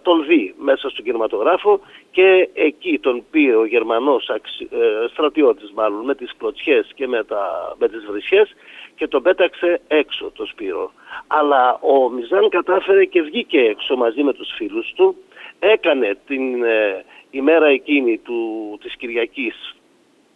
[0.02, 4.68] τον δει μέσα στον κινηματογράφο και εκεί τον πήρε ο Γερμανός αξι...
[4.70, 7.74] ε, στρατιώτης μάλλον με τις κλωτσιές και με, τα...
[7.78, 8.54] με τις βρισιές
[8.98, 10.92] και τον πέταξε έξω το Σπύρο.
[11.26, 15.16] Αλλά ο Μιζάν κατάφερε και βγήκε έξω μαζί με τους φίλους του,
[15.58, 18.38] έκανε την ε, ημέρα εκείνη του,
[18.82, 19.76] της Κυριακής,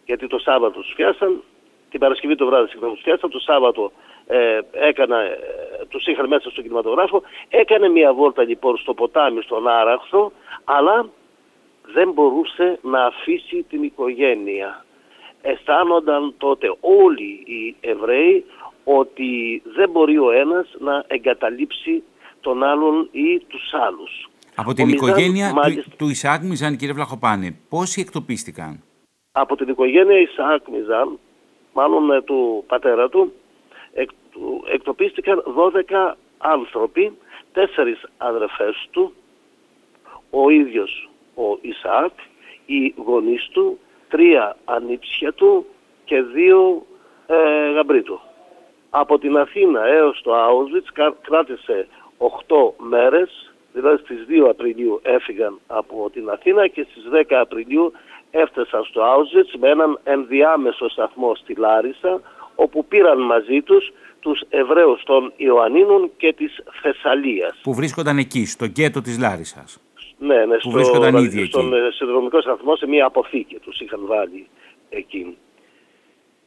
[0.05, 1.43] γιατί το Σάββατο τους πιάσαν,
[1.89, 3.91] την Παρασκευή το βράδυ συγγνώμη τους πιάσαν, το Σάββατο
[4.27, 5.37] ε, έκανα, ε,
[5.89, 10.31] τους είχαν μέσα στο κινηματογράφο, έκανε μια βόλτα λοιπόν στο ποτάμι, στον Άραχθο,
[10.63, 11.09] αλλά
[11.93, 14.85] δεν μπορούσε να αφήσει την οικογένεια
[15.43, 18.45] αισθάνονταν τότε όλοι οι Εβραίοι
[18.83, 22.03] ότι δεν μπορεί ο ένας να εγκαταλείψει
[22.41, 24.29] τον άλλον ή τους άλλους.
[24.55, 28.83] Από την οικογένεια του, του Ισαάκ Μιζάν, κύριε Βλαχοπάνε, πόσοι εκτοπίστηκαν;
[29.31, 31.19] Από την οικογένεια Ισαάκ Μιζάν,
[31.73, 33.33] μάλλον ε, του πατέρα του,
[34.73, 35.43] εκτοπίστηκαν
[36.11, 37.17] 12 άνθρωποι,
[37.53, 39.13] τέσσερις αδερφές του,
[40.29, 42.11] ο ίδιος ο Ισαάκ,
[42.65, 43.79] οι γονείς του
[44.13, 45.65] τρία ανήψια του
[46.05, 46.85] και δύο
[47.25, 48.19] ε, γαμπρί του.
[48.89, 52.27] Από την Αθήνα έως το Auschwitz κράτησε 8
[52.77, 57.91] μέρες, δηλαδή στις 2 Απριλίου έφυγαν από την Αθήνα και στις 10 Απριλίου
[58.31, 62.21] έφτασαν στο Auschwitz με έναν ενδιάμεσο σταθμό στη Λάρισα
[62.55, 67.59] όπου πήραν μαζί τους τους Εβραίους των Ιωαννίνων και της Θεσσαλίας.
[67.63, 69.79] Που βρίσκονταν εκεί, στο γκέτο της Λάρισας.
[70.23, 71.95] Ναι, ναι, που στο, βρίσκονταν ήδη στον εκεί.
[71.95, 74.47] συνδρομικό σταθμό σε μια αποθήκη τους είχαν βάλει
[74.89, 75.37] εκεί.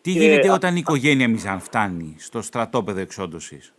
[0.00, 3.74] Τι και γίνεται όταν η οικογένεια Μιζάν φτάνει στο στρατόπεδο εξόντωσης;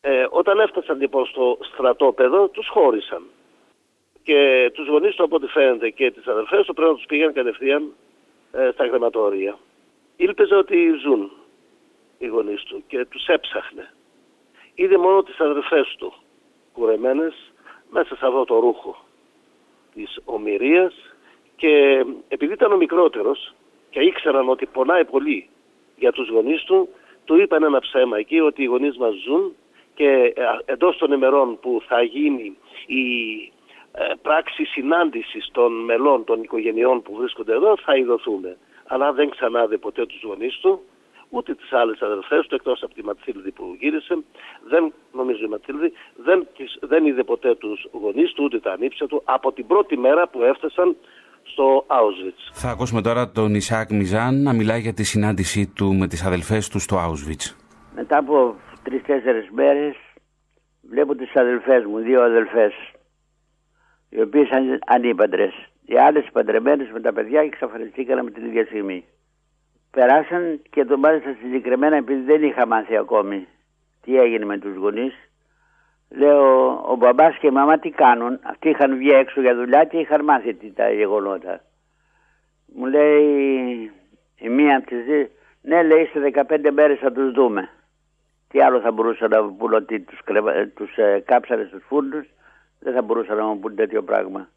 [0.00, 3.22] Ε, όταν έφτασαν λοιπόν στο στρατόπεδο τους χώρισαν.
[4.22, 7.32] Και τους γονείς του από ό,τι φαίνεται και τις αδερφές του πρέπει να τους πήγαν
[7.32, 7.92] κατευθείαν
[8.52, 9.58] ε, στα γραμματόρια.
[10.16, 11.32] Ήλπιζε ότι ζουν
[12.18, 13.92] οι γονείς του και τους έψαχνε.
[14.74, 16.12] Είδε μόνο τις αδερφές του
[16.72, 17.52] κουρεμένες
[17.90, 19.07] μέσα σε αυτό το ρούχο
[19.98, 20.94] της ομοιρίας
[21.56, 23.54] και επειδή ήταν ο μικρότερος
[23.90, 25.48] και ήξεραν ότι πονάει πολύ
[25.96, 26.88] για τους γονείς του,
[27.24, 29.54] του είπαν ένα ψέμα εκεί ότι οι γονείς μας ζουν
[29.94, 32.56] και ε, εντός των ημερών που θα γίνει
[32.86, 33.04] η
[33.92, 38.56] ε, πράξη συνάντησης των μελών των οικογενειών που βρίσκονται εδώ θα ειδωθούμε.
[38.86, 40.82] Αλλά δεν ξανάδε ποτέ τους γονείς του
[41.28, 44.14] ούτε τις άλλες αδερφές του εκτός από τη Ματσίλδη που γύρισε
[44.68, 46.46] δεν νομίζω η Ματσίλδη δεν,
[46.80, 50.42] δεν είδε ποτέ τους γονείς του ούτε τα ανήψια του από την πρώτη μέρα που
[50.42, 50.96] έφτασαν
[51.42, 52.50] στο Auschwitz.
[52.52, 56.68] Θα ακούσουμε τώρα τον Ισάκ Μιζάν να μιλάει για τη συνάντησή του με τις αδελφές
[56.68, 57.54] του στο Auschwitz.
[57.94, 59.94] Μετά από τρεις-τέσσερις μέρες
[60.90, 62.72] βλέπω τις αδελφές μου, δύο αδελφές
[64.08, 65.52] οι οποίες ήταν ανήπαντρες.
[65.84, 69.04] Οι άλλες παντρεμένες με τα παιδιά εξαφανιστήκαν με την ίδια στιγμή
[69.90, 73.46] περάσαν και το μάλιστα συγκεκριμένα επειδή δεν είχα μάθει ακόμη
[74.02, 75.14] τι έγινε με τους γονείς.
[76.10, 79.98] Λέω ο μπαμπάς και η μαμά τι κάνουν; Αυτοί είχαν βγει έξω για δουλειά και
[79.98, 81.60] είχαν μάθει τι τα γεγονότα.
[82.74, 83.90] Μου λέει
[84.38, 85.28] η μία από τις δύο,
[85.62, 87.68] ναι λέει σε 15 μέρες θα τους δούμε.
[88.48, 90.20] Τι άλλο θα μπορούσα να πούν ότι τους,
[90.74, 92.26] τους ε, κάψανε στους φούρνους;
[92.80, 94.48] Δεν θα μπορούσα να μου πούν τέτοιο πράγμα.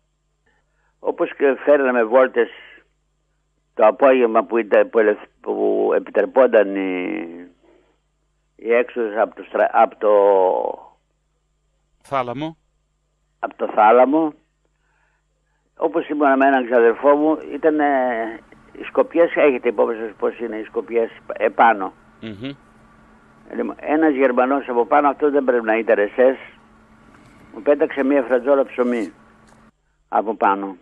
[1.00, 2.50] Όπως και φέρναμε βόλτες
[3.74, 5.00] το απόγευμα που, ήταν, που,
[5.42, 7.26] που επιτρεπόταν η,
[8.56, 10.14] η έξοδος από το, από το
[12.02, 12.58] θάλαμο
[13.40, 14.34] από το θάλαμο
[15.78, 17.80] όπως ήμουν με έναν ξαδερφό μου ήταν
[18.72, 22.56] οι σκοπιές έχετε υπόψη σας πως είναι οι σκοπιές επάνω mm-hmm.
[23.76, 26.38] ένας Γερμανός από πάνω αυτός δεν πρέπει να ήταν εσές
[27.54, 29.14] μου πέταξε μία φρατζόλα ψωμί
[30.10, 30.78] από πάνω.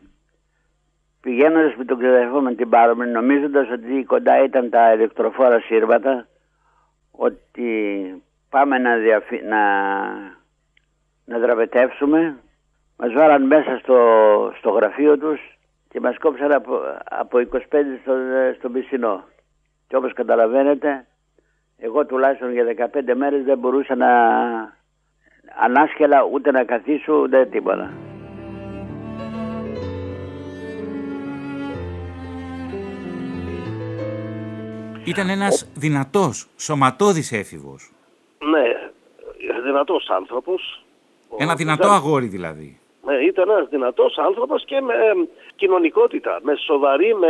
[1.21, 6.27] Πηγαίνοντας με τον ξαδερφό με την πάρουμε νομίζοντας ότι κοντά ήταν τα ηλεκτροφόρα σύρματα
[7.11, 7.69] ότι
[8.49, 9.41] πάμε να, διαφυ...
[9.43, 9.59] να...
[11.25, 12.37] να δραπετεύσουμε
[13.01, 13.97] μας βάλαν μέσα στο,
[14.57, 15.39] στο γραφείο τους
[15.89, 17.57] και μας κόψαν από, από 25
[18.01, 18.13] στο,
[18.57, 19.23] στο πισινό.
[19.87, 21.05] Και όπως καταλαβαίνετε,
[21.77, 24.09] εγώ τουλάχιστον για 15 μέρες δεν μπορούσα να
[25.59, 28.08] ανάσχελα ούτε να καθίσω ούτε τίποτα.
[35.05, 37.91] Ήταν ένας δυνατός, σωματώδης έφηβος.
[38.39, 38.89] Ναι,
[39.63, 40.83] δυνατός άνθρωπος.
[41.37, 42.79] Ένα δυνατό αγόρι δηλαδή.
[43.05, 44.93] Ναι, ήταν ένας δυνατός άνθρωπος και με
[45.55, 47.29] κοινωνικότητα, με σοβαρή, με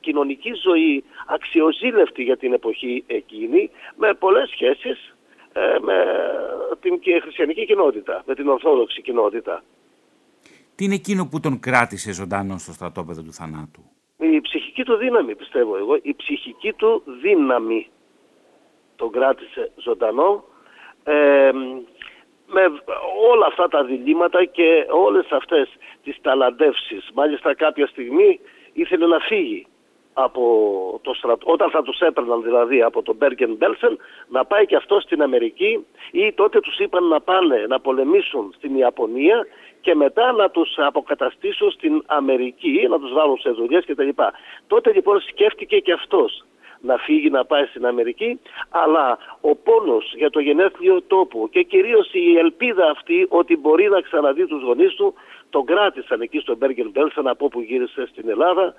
[0.00, 5.14] κοινωνική ζωή, αξιοζήλευτη για την εποχή εκείνη, με πολλές σχέσεις
[5.52, 5.96] ε, με
[6.80, 9.62] την χριστιανική κοινότητα, με την ορθόδοξη κοινότητα.
[10.74, 13.82] Τι είναι εκείνο που τον κράτησε ζωντανό στο στρατόπεδο του θανάτου;
[14.18, 17.88] Η ψυχική του δύναμη πιστεύω εγώ, η ψυχική του δύναμη
[18.96, 20.44] τον κράτησε ζωντανό.
[21.04, 21.50] Ε,
[22.46, 22.62] με
[23.30, 25.68] όλα αυτά τα διλήμματα και όλες αυτές
[26.02, 27.10] τις ταλαντεύσεις.
[27.14, 28.40] Μάλιστα κάποια στιγμή
[28.72, 29.66] ήθελε να φύγει
[30.12, 30.44] από
[31.02, 33.98] το στρατό, όταν θα τους έπαιρναν δηλαδή από τον Μπέργκεν Μπέλσεν,
[34.28, 38.76] να πάει και αυτό στην Αμερική ή τότε τους είπαν να πάνε να πολεμήσουν στην
[38.76, 39.46] Ιαπωνία
[39.86, 44.08] και μετά να τους αποκαταστήσουν στην Αμερική, να τους βάλουν σε δουλειές κτλ.
[44.66, 46.44] Τότε λοιπόν σκέφτηκε και αυτός
[46.80, 52.12] να φύγει να πάει στην Αμερική, αλλά ο πόνος για το γενέθλιο τόπο και κυρίως
[52.12, 55.14] η ελπίδα αυτή ότι μπορεί να ξαναδεί τους γονείς του,
[55.50, 58.74] τον κράτησαν εκεί στο Μπέργκεν Μπέλσεν από όπου γύρισε στην Ελλάδα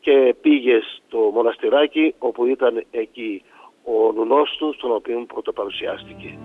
[0.00, 3.42] και πήγε στο μοναστηράκι όπου ήταν εκεί
[3.84, 6.38] ο νουνός του, στον οποίο πρωτοπαρουσιάστηκε.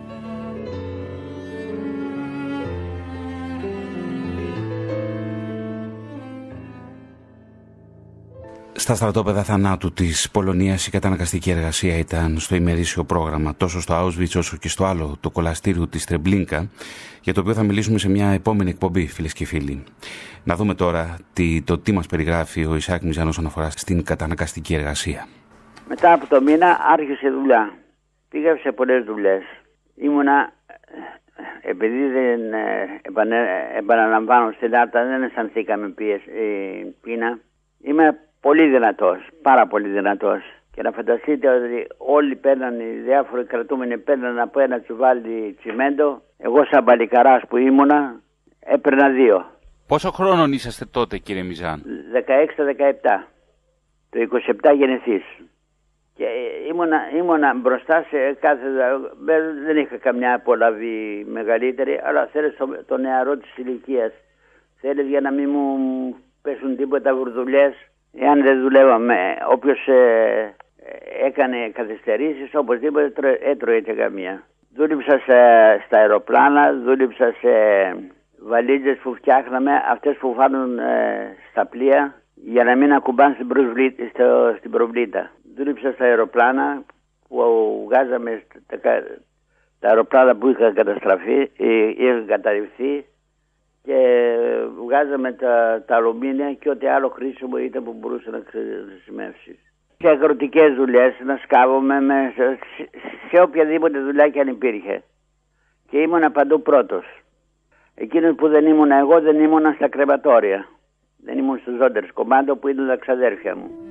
[8.74, 14.38] Στα στρατόπεδα θανάτου της Πολωνίας η καταναγκαστική εργασία ήταν στο ημερήσιο πρόγραμμα τόσο στο Auschwitz
[14.38, 16.70] όσο και στο άλλο, το κολαστήριο της Τρεμπλίνκα,
[17.22, 19.84] για το οποίο θα μιλήσουμε σε μια επόμενη εκπομπή, φίλες και φίλοι.
[20.44, 24.74] Να δούμε τώρα τι, το τι μας περιγράφει ο Ισάκ Μιζάν όσον αφορά στην καταναγκαστική
[24.74, 25.28] εργασία.
[25.88, 27.74] Μετά από το μήνα άρχισε δουλειά.
[28.30, 29.44] Πήγα σε πολλές δουλειές.
[29.96, 30.54] Ήμουνα
[31.62, 37.40] επειδή δεν ε, επαναλαμβάνω στην Άρτα, δεν αισθανθήκαμε πίεση, ε, πείνα.
[37.84, 40.42] Είμαι πολύ δυνατός, πάρα πολύ δυνατός.
[40.74, 46.22] Και να φανταστείτε ότι όλοι παίρναν, οι διάφοροι κρατούμενοι παίρναν από ένα τσουβάλι τσιμέντο.
[46.38, 48.22] Εγώ σαν παλικαράς που ήμουνα
[48.60, 49.46] έπαιρνα δύο.
[49.88, 53.28] Πόσο χρόνο είσαστε τότε κύριε Μιζάν; 16-17.
[54.10, 54.20] Το
[54.72, 55.24] 27 γεννηθείς.
[56.16, 56.26] Και
[56.70, 58.68] ήμουνα, ήμουνα μπροστά σε κάθε...
[59.66, 64.12] Δεν είχα καμιά απολαβή μεγαλύτερη, αλλά θέλεις το, το νεαρό της ηλικίας.
[64.80, 67.74] Θέλεις για να μην μου πέσουν τίποτα βουρδουλιές
[68.14, 70.56] Εάν δεν δουλεύαμε, όποιος ε,
[71.26, 74.44] έκανε καθυστερήσεις, οπωσδήποτε έτρωε και καμία.
[74.76, 75.20] Δούλεψα
[75.86, 77.50] στα αεροπλάνα, δούλεψα σε
[78.40, 84.56] βαλίτσες που φτιάχναμε, αυτές που φάνουν ε, στα πλοία για να μην ακουμπάνε στην, στο,
[84.58, 85.32] στην προβλήτα.
[85.56, 86.84] Δούλεψα στα αεροπλάνα
[87.28, 87.38] που
[87.86, 88.78] βγάζαμε τα,
[89.80, 93.06] τα αεροπλάνα που είχαν καταστραφεί, ε, είχαν καταρριφθεί
[93.84, 93.98] και
[94.86, 99.60] βγάζαμε τα, τα αλουμίνια και ό,τι άλλο χρήσιμο ήταν που μπορούσε να χρησιμεύσεις.
[99.98, 102.60] Σε αγροτικές δουλειές να σκάβουμε με, σε,
[103.30, 105.04] σε οποιαδήποτε δουλειά και αν υπήρχε.
[105.90, 107.06] Και ήμουνα παντού πρώτος.
[107.96, 110.68] Εκείνος που δεν ήμουν εγώ δεν ήμουν στα κρεματόρια.
[111.18, 113.91] Δεν ήμουν στο Ζόντερ κομμάτι που ήταν τα ξαδέρφια μου.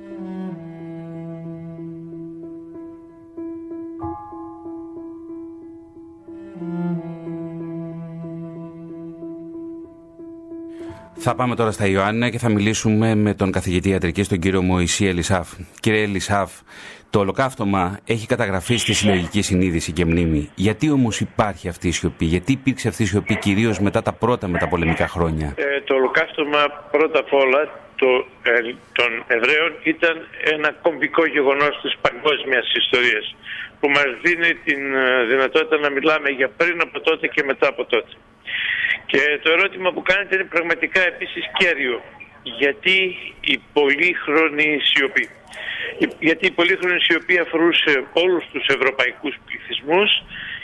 [11.23, 15.05] Θα πάμε τώρα στα Ιωάννα και θα μιλήσουμε με τον καθηγητή ιατρικής, τον κύριο Μωυσή
[15.05, 15.47] Ελισάφ.
[15.79, 16.51] Κύριε Ελισάφ,
[17.09, 20.51] το ολοκαύτωμα έχει καταγραφεί στη συλλογική συνείδηση και μνήμη.
[20.55, 24.47] Γιατί όμως υπάρχει αυτή η σιωπή, γιατί υπήρξε αυτή η σιωπή κυρίως μετά τα πρώτα
[24.47, 26.61] μεταπολεμικά χρόνια; Ε, το ολοκαύτωμα
[26.91, 27.61] πρώτα απ' όλα
[27.95, 28.07] το,
[28.43, 28.51] ε,
[28.91, 30.15] των Εβραίων ήταν
[30.55, 33.35] ένα κομβικό γεγονός της παγκόσμιας ιστορίας
[33.79, 37.85] που μας δίνει την ε, δυνατότητα να μιλάμε για πριν από τότε και μετά από
[37.85, 38.11] τότε.
[39.05, 42.01] Και το ερώτημα που κάνετε είναι πραγματικά επίσης κέριο.
[42.43, 45.29] Γιατί η πολύχρονη σιωπή.
[46.19, 50.23] Γιατί η πολύχρονη σιωπή αφορούσε όλους τους ευρωπαϊκούς πληθυσμούς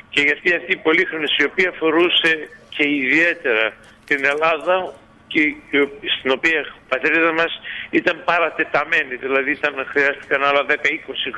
[0.10, 3.74] και γιατί αυτή η πολύχρονη σιωπή αφορούσε και ιδιαίτερα
[4.06, 4.94] την Ελλάδα
[5.28, 5.56] και
[6.20, 9.16] στην οποία η πατρίδα μας ήταν παρατεταμένη.
[9.16, 10.74] Δηλαδή ήταν, χρειάστηκαν άλλα 10-20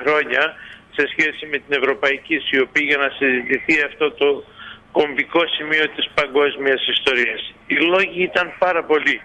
[0.02, 0.56] χρόνια
[0.96, 4.44] σε σχέση με την ευρωπαϊκή σιωπή για να συζητηθεί αυτό το
[4.92, 7.54] κομβικό σημείο της παγκόσμιας ιστορίας.
[7.68, 9.22] Οι λόγοι ήταν πάρα πολλοί.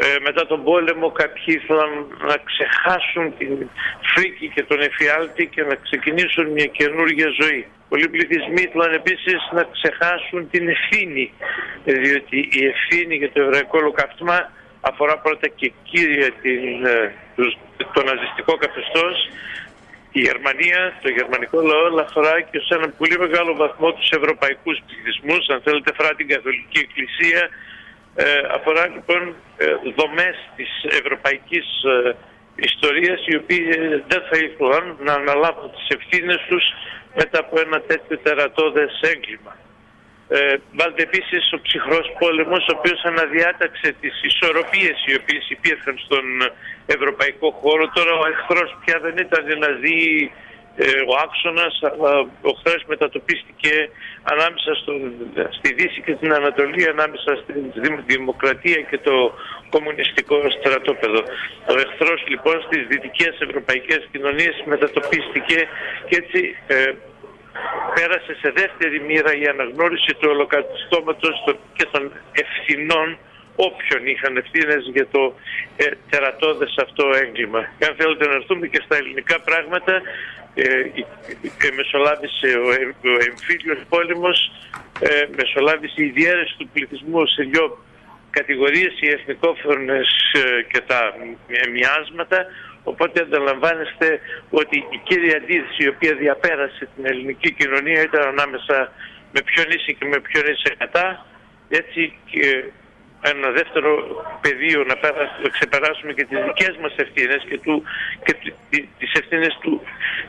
[0.00, 1.90] Ε, μετά τον πόλεμο κάποιοι ήθελαν
[2.30, 3.68] να ξεχάσουν την
[4.14, 7.66] φρίκη και τον εφιάλτη και να ξεκινήσουν μια καινούργια ζωή.
[7.88, 11.32] Πολλοί πληθυσμοί ήθελαν επίσης να ξεχάσουν την ευθύνη,
[11.84, 17.14] διότι η ευθύνη για το εβραϊκό ολοκαύτωμα αφορά πρώτα και κύρια την, ε,
[17.92, 19.28] το ναζιστικό καθεστώς
[20.12, 24.76] η Γερμανία, το γερμανικό λαό, αλλά αφορά και σε έναν πολύ μεγάλο βαθμό τους ευρωπαϊκούς
[24.86, 27.48] πληθυσμούς, αν θέλετε φρά την Καθολική Εκκλησία,
[28.14, 28.24] ε,
[28.56, 29.66] αφορά λοιπόν ε,
[29.98, 32.16] δομές της ευρωπαϊκής ε,
[32.54, 33.64] ιστορίας οι οποίοι
[34.10, 36.64] δεν θα ήθελαν να αναλάβουν τις ευθύνες τους
[37.14, 39.56] μετά από ένα τέτοιο τερατώδες έγκλημα.
[40.28, 46.24] Ε, Βάλτε επίσης ο ψυχρός πόλεμος ο οποίος αναδιάταξε τις ισορροπίες οι οποίες υπήρχαν στον
[46.96, 47.84] ευρωπαϊκό χώρο.
[47.96, 50.00] Τώρα ο εχθρός πια δεν ήταν να δει
[50.84, 52.12] ε, ο άξονας, αλλά
[52.48, 53.72] ο εχθρός μετατοπίστηκε
[54.32, 54.98] ανάμεσα στον,
[55.58, 57.62] στη Δύση και την Ανατολή, ανάμεσα στην
[58.06, 59.16] Δημοκρατία και το
[59.74, 61.20] κομμουνιστικό στρατόπεδο.
[61.72, 65.58] Ο εχθρός λοιπόν στις δυτικές ευρωπαϊκές κοινωνίες μετατοπίστηκε
[66.08, 66.92] και έτσι ε,
[67.94, 71.36] πέρασε σε δεύτερη μοίρα η αναγνώριση του ολοκαταστώματος
[71.76, 72.12] και των
[72.42, 73.18] ευθυνών
[73.66, 75.22] όποιον είχαν ευθύνες για το
[75.76, 77.62] ε, τερατώδες αυτό έγκλημα.
[77.78, 79.94] Και αν θέλετε να έρθουμε και στα ελληνικά πράγματα,
[80.54, 80.64] ε,
[81.66, 82.68] ε, μεσολάβησε ο,
[83.12, 84.38] ο εμφύλιος πόλεμος,
[85.00, 87.64] ε, μεσολάβησε η διαίρεση του πληθυσμού σε δύο
[88.30, 91.00] κατηγορίες, οι εθνικόφωνες ε, και τα
[91.72, 92.46] μοιάσματα,
[92.90, 98.76] Οπότε αντιλαμβάνεστε ότι η κύρια αντίθεση η οποία διαπέρασε την ελληνική κοινωνία ήταν ανάμεσα
[99.32, 101.26] με ποιον είσαι και με ποιον είσαι κατά.
[101.68, 102.00] Έτσι
[102.30, 102.64] και
[103.20, 103.90] ένα δεύτερο
[104.40, 104.94] πεδίο να,
[105.50, 107.82] ξεπεράσουμε και τις δικές μας ευθύνες και, του,
[108.24, 108.34] και
[108.98, 109.82] τις ευθύνες του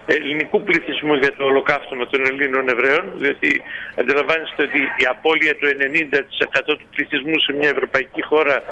[0.05, 3.61] ελληνικού πληθυσμού για το ολοκαύτωμα των Ελλήνων Εβραίων διότι
[3.99, 8.63] αντιλαμβάνεστε ότι η απώλεια του 90% του πληθυσμού σε μια ευρωπαϊκή χώρα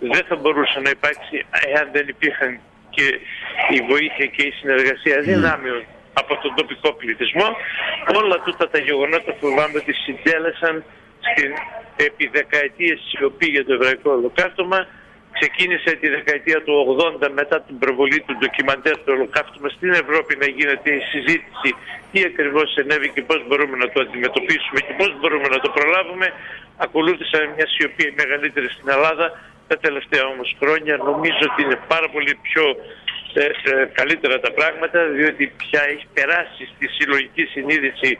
[0.00, 2.60] δεν θα μπορούσε να υπάρξει εάν δεν υπήρχαν
[2.90, 3.06] και
[3.76, 7.48] η βοήθεια και η συνεργασία δυνάμεων από τον τοπικό πληθυσμό.
[8.20, 10.84] Όλα τούτα τα γεγονότα φοβάμαι ότι συντέλεσαν
[11.30, 11.50] στην
[12.06, 14.86] επί δεκαετίες σιωπή για το εβραϊκό ολοκαύτωμα.
[15.38, 16.74] Ξεκίνησε τη δεκαετία του
[17.20, 21.70] 80 μετά την προβολή του ντοκιμαντέρ του ολοκαύτωμα στην Ευρώπη να γίνεται η συζήτηση
[22.12, 26.26] τι ακριβώς συνέβη και πώς μπορούμε να το αντιμετωπίσουμε και πώς μπορούμε να το προλάβουμε.
[26.76, 29.26] Ακολούθησαν μια σιωπή μεγαλύτερη στην Ελλάδα
[29.68, 32.64] τα τελευταία όμως χρόνια νομίζω ότι είναι πάρα πολύ πιο
[33.34, 38.18] ε, ε, καλύτερα τα πράγματα διότι πια έχει περάσει στη συλλογική συνείδηση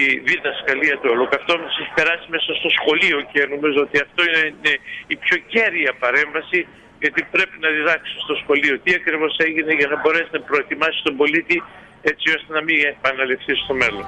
[0.00, 4.72] η διδασκαλία του ολοκαυτώματος έχει περάσει μέσα στο σχολείο και νομίζω ότι αυτό είναι
[5.14, 6.58] η πιο κέρια παρέμβαση
[7.02, 11.16] γιατί πρέπει να διδάξει στο σχολείο τι ακριβώς έγινε για να μπορέσει να προετοιμάσει τον
[11.20, 11.56] πολίτη
[12.10, 14.06] έτσι ώστε να μην επαναληφθεί στο μέλλον.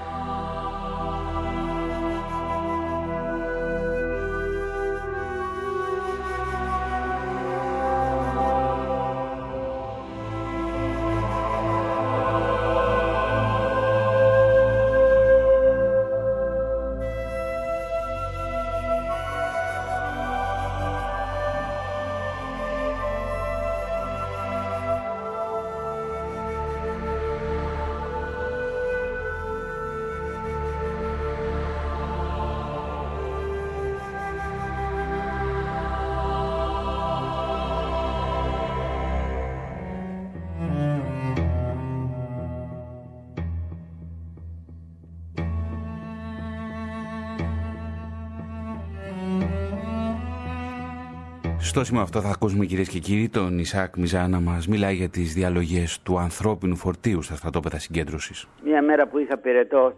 [51.66, 55.08] Στο σημείο αυτό θα ακούσουμε κυρίες και κύριοι τον Ισάκ Μιζά να μας μιλάει για
[55.08, 58.46] τις διαλογές του ανθρώπινου φορτίου στα στρατόπεδα συγκέντρωσης.
[58.64, 59.92] Μια μέρα που είχα πυρετό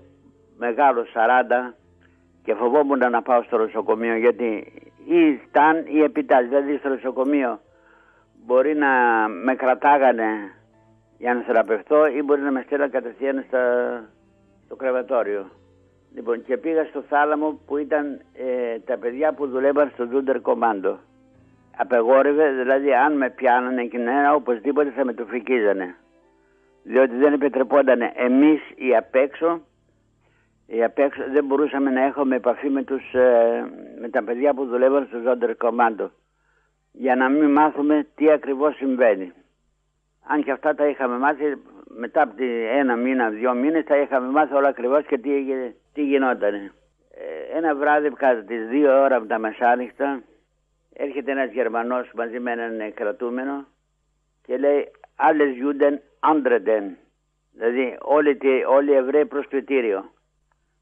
[0.59, 1.07] μεγάλο
[1.71, 1.75] 40
[2.43, 4.73] και φοβόμουν να πάω στο νοσοκομείο γιατί
[5.05, 6.49] ή ήταν ή επιτάλει.
[6.49, 7.61] Δηλαδή στο νοσοκομείο
[8.47, 8.89] μπορεί να
[9.29, 10.31] με κρατάγανε
[11.19, 13.63] για να θεραπευτώ ή μπορεί να με στέλναν κατευθείαν στα,
[14.65, 15.51] στο κρεβατόριο.
[16.15, 20.99] Λοιπόν, και πήγα στο θάλαμο που ήταν ε, τα παιδιά που δουλεύαν στο Δούντερ Κομάντο
[21.81, 25.95] απεγόρευε, δηλαδή αν με πιάνανε κοινωνία οπωσδήποτε θα με το φρικίζανε.
[26.83, 29.61] Διότι δεν επιτρεπόταν εμείς οι απ' έξω,
[30.67, 33.65] οι απ' έξω δεν μπορούσαμε να έχουμε επαφή με, τους, ε,
[34.01, 36.11] με τα παιδιά που δουλεύαν στο Ζόντερ Κομάντο
[36.93, 39.33] για να μην μάθουμε τι ακριβώς συμβαίνει.
[40.27, 42.35] Αν και αυτά τα είχαμε μάθει μετά από
[42.79, 45.31] ένα μήνα, δύο μήνες τα είχαμε μάθει όλα ακριβώς και τι,
[45.93, 46.55] τι γινόταν.
[46.55, 46.71] Ε,
[47.57, 50.23] ένα βράδυ κατά τις δύο ώρα από τα μεσάνυχτα
[50.99, 53.67] έρχεται ένας Γερμανός μαζί με έναν κρατούμενο
[54.43, 56.97] και λέει άλλες Γιούντεν άντρεντεν.
[57.53, 58.39] Δηλαδή όλοι,
[58.69, 60.11] όλοι οι Εβραίοι προς κριτήριο.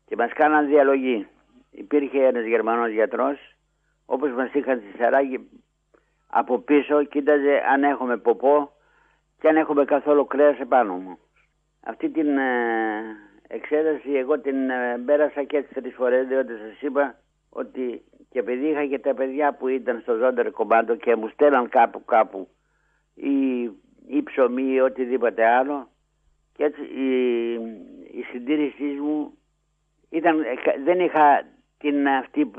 [0.06, 1.26] Και μας κάναν διαλογή.
[1.70, 3.56] υπήρχε ένας Γερμανός γιατρός,
[4.06, 5.48] όπως μας είχαν στη Σαράγη
[6.26, 8.72] από πίσω, κοίταζε αν έχουμε ποπό
[9.40, 11.18] και αν έχουμε καθόλου κρέας επάνω μου.
[11.80, 13.02] Αυτή την ε,
[13.48, 17.18] εξέταση εγώ την ε, πέρασα και τις τρεις φορές, διότι σας είπα
[17.50, 18.04] ότι
[18.36, 22.04] και επειδή είχα και τα παιδιά που ήταν στο Ζόντερ κομμάτο και μου στέλναν κάπου
[22.04, 22.48] κάπου
[23.14, 23.62] ή,
[24.06, 25.88] ή ψωμί ή οτιδήποτε άλλο
[26.52, 27.52] και έτσι η,
[28.18, 29.38] η συντήρησή μου
[30.10, 30.42] ήταν,
[30.84, 31.42] δεν είχα
[31.78, 32.50] την αυτή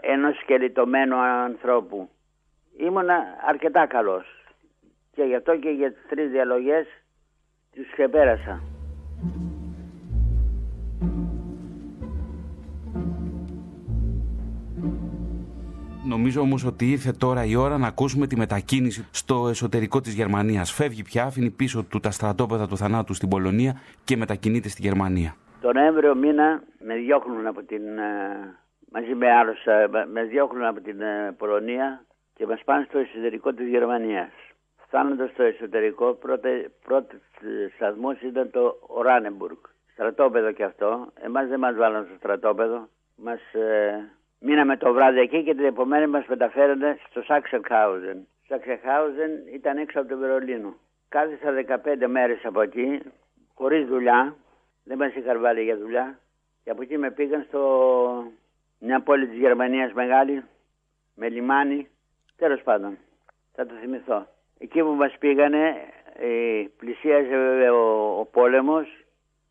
[0.00, 2.10] ενός σκελιτωμένου ανθρώπου.
[2.76, 4.26] Ήμουνα αρκετά καλός
[5.12, 6.86] και γι' αυτό και για τις τρεις διαλογές
[7.74, 8.75] τους ξεπέρασα.
[16.08, 20.72] Νομίζω όμως ότι ήρθε τώρα η ώρα να ακούσουμε τη μετακίνηση στο εσωτερικό της Γερμανίας.
[20.72, 25.34] Φεύγει πια, αφήνει πίσω του τα στρατόπεδα του θανάτου στην Πολωνία και μετακινείται στη Γερμανία.
[25.60, 28.12] Τον Νοέμβριο μήνα με διώχνουν από την, ε,
[28.92, 32.04] μαζί με άλλους, ε, με διώχνουν από την ε, Πολωνία
[32.34, 34.30] και μας πάνε στο εσωτερικό της Γερμανίας.
[34.86, 36.48] Φτάνοντας στο εσωτερικό, πρώτο,
[36.84, 37.18] πρώτος
[37.74, 39.58] σταθμός ήταν το Οράνεμπουργκ.
[39.92, 41.12] Στρατόπεδο και αυτό.
[41.14, 42.88] Εμάς δεν μας βάλαν στο στρατόπεδο.
[43.16, 43.40] Μας
[44.40, 48.26] Μείναμε το βράδυ εκεί και την επομένη μας μεταφέρανε στο Σάξενχάουζεν.
[48.48, 50.74] Σάξενχάουζεν ήταν έξω από το Βερολίνο.
[51.08, 53.00] Κάθισα 15 μέρες από εκεί,
[53.54, 54.36] χωρίς δουλειά.
[54.84, 56.18] Δεν μας είχαν βάλει για δουλειά.
[56.64, 58.32] Και από εκεί με πήγαν στο
[58.78, 60.44] μια πόλη της Γερμανίας μεγάλη,
[61.14, 61.88] με λιμάνι.
[62.36, 62.98] Τέλος πάντων,
[63.54, 64.26] θα το θυμηθώ.
[64.58, 65.76] Εκεί που μας πήγανε,
[66.18, 69.04] ε, πλησίαζε βέβαια ο, ο πόλεμος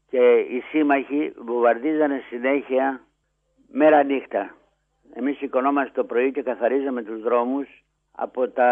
[0.09, 3.01] και οι σύμμαχοι βουβαρδίζανε συνέχεια
[3.67, 4.55] μέρα νύχτα.
[5.13, 8.69] Εμείς σηκωνόμαστε το πρωί και καθαρίζαμε τους δρόμους από τα,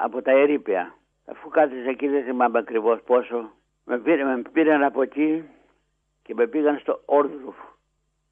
[0.00, 0.94] από τα ερήπια.
[1.26, 3.50] Αφού κάθισα εκεί δεν θυμάμαι ακριβώς πόσο.
[3.84, 5.44] Με, πήρε, με πήραν από εκεί
[6.22, 7.56] και με πήγαν στο Όρδρουφ,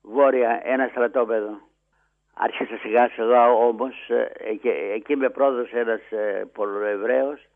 [0.02, 1.60] βόρεια, ένα στρατόπεδο.
[2.34, 7.48] Άρχισα σιγά σιγά όμως, ε, εκεί, εκεί με πρόδωσε ένας ε, Πολυευραίος.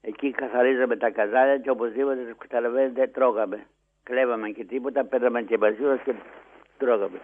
[0.00, 3.66] Εκεί καθαρίζαμε τα καζάλια και οπωσδήποτε καταλαβαίνετε τρώγαμε.
[4.02, 6.14] Κλέβαμε και τίποτα, παίρναμε και μαζί και
[6.78, 7.20] τρώγαμε.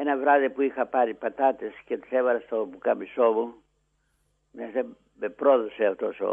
[0.00, 3.54] Ένα βράδυ που είχα πάρει πατάτες και τις έβαλα στο μπουκάμισό μου,
[5.14, 6.30] με πρόδωσε αυτός ο,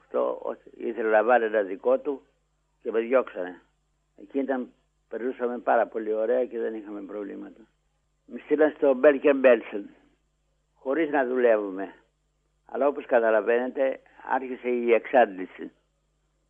[0.00, 2.22] αυτό, ήθελε να βάλει ένα δικό του
[2.82, 3.60] και με διώξανε.
[4.20, 4.72] Εκεί ήταν,
[5.08, 7.60] περνούσαμε πάρα πολύ ωραία και δεν είχαμε προβλήματα.
[8.26, 9.90] Με στείλαν στο Μπέλκεν Μπέλσεν,
[10.74, 11.94] χωρίς να δουλεύουμε.
[12.66, 14.00] Αλλά όπως καταλαβαίνετε
[14.30, 15.72] άρχισε η εξάντληση.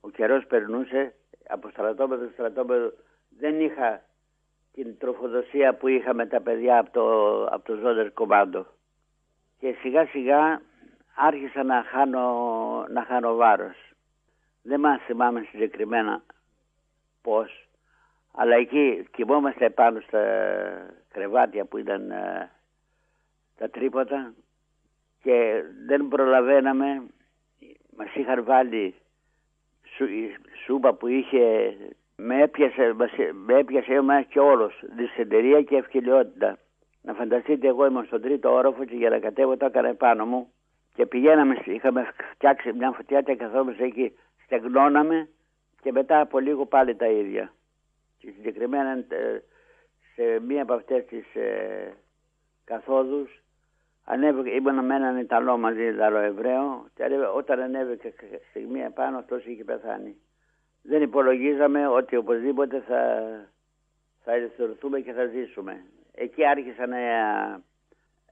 [0.00, 1.14] Ο καιρός περνούσε
[1.48, 2.92] από στρατόπεδο στο στρατόπεδο.
[3.38, 4.02] Δεν είχα
[4.72, 8.66] την τροφοδοσία που είχαμε τα παιδιά από το, από το Ζόντερ Κομάντο.
[9.58, 10.60] Και σιγά σιγά
[11.14, 13.76] άρχισα να χάνω, να χάνω βάρος.
[14.62, 16.22] Δεν μας θυμάμαι συγκεκριμένα
[17.22, 17.68] πώς,
[18.32, 20.22] αλλά εκεί κοιμόμαστε πάνω στα
[21.08, 22.50] κρεβάτια που ήταν ε,
[23.56, 24.34] τα τρίποτα
[25.22, 27.02] και δεν προλαβαίναμε,
[27.96, 28.94] μας είχαν βάλει
[30.64, 31.74] σούπα που είχε
[32.22, 32.94] με έπιασε,
[33.46, 36.58] με έπιασε εμάς και όλος, δυσεντερία και ευκαιριότητα.
[37.02, 40.52] Να φανταστείτε εγώ ήμουν στον τρίτο όροφο και για να κατέβω το έκανα επάνω μου
[40.94, 44.12] και πηγαίναμε, είχαμε φτιάξει μια φωτιά και καθόμαστε εκεί,
[44.44, 45.28] στεγνώναμε
[45.82, 47.52] και μετά από λίγο πάλι τα ίδια.
[48.18, 49.42] Και συγκεκριμένα ε,
[50.14, 51.92] σε μία από αυτές τις ε,
[52.64, 53.42] καθόδους
[54.04, 57.04] ανέβηκε, ήμουν με έναν Ιταλό μαζί, Ιταλό Εβραίο και
[57.36, 58.12] όταν ανέβηκε
[58.50, 60.16] στιγμή επάνω αυτός είχε πεθάνει
[60.82, 63.22] δεν υπολογίζαμε ότι οπωσδήποτε θα,
[64.24, 65.84] θα ελευθερωθούμε και θα ζήσουμε.
[66.14, 66.98] Εκεί άρχισα να,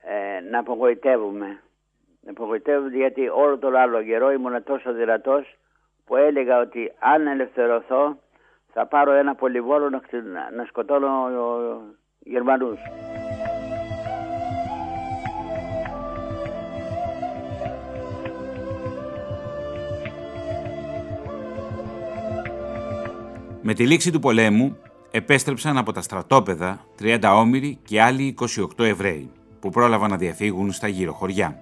[0.01, 1.61] ε, να απογοητεύουμε.
[2.21, 5.57] Να απογοητεύουμε γιατί όλο τον άλλο καιρό ήμουν τόσο δυνατός
[6.05, 8.19] που έλεγα ότι αν ελευθερωθώ
[8.73, 10.01] θα πάρω ένα πολυβόλο να,
[10.51, 11.31] να σκοτώνω
[12.19, 12.79] Γερμανούς.
[23.71, 24.77] Με τη λήξη του πολέμου
[25.11, 28.35] επέστρεψαν από τα στρατόπεδα 30 όμοιροι και άλλοι
[28.79, 31.59] 28 Εβραίοι που πρόλαβαν να διαφύγουν στα γύρω χωριά.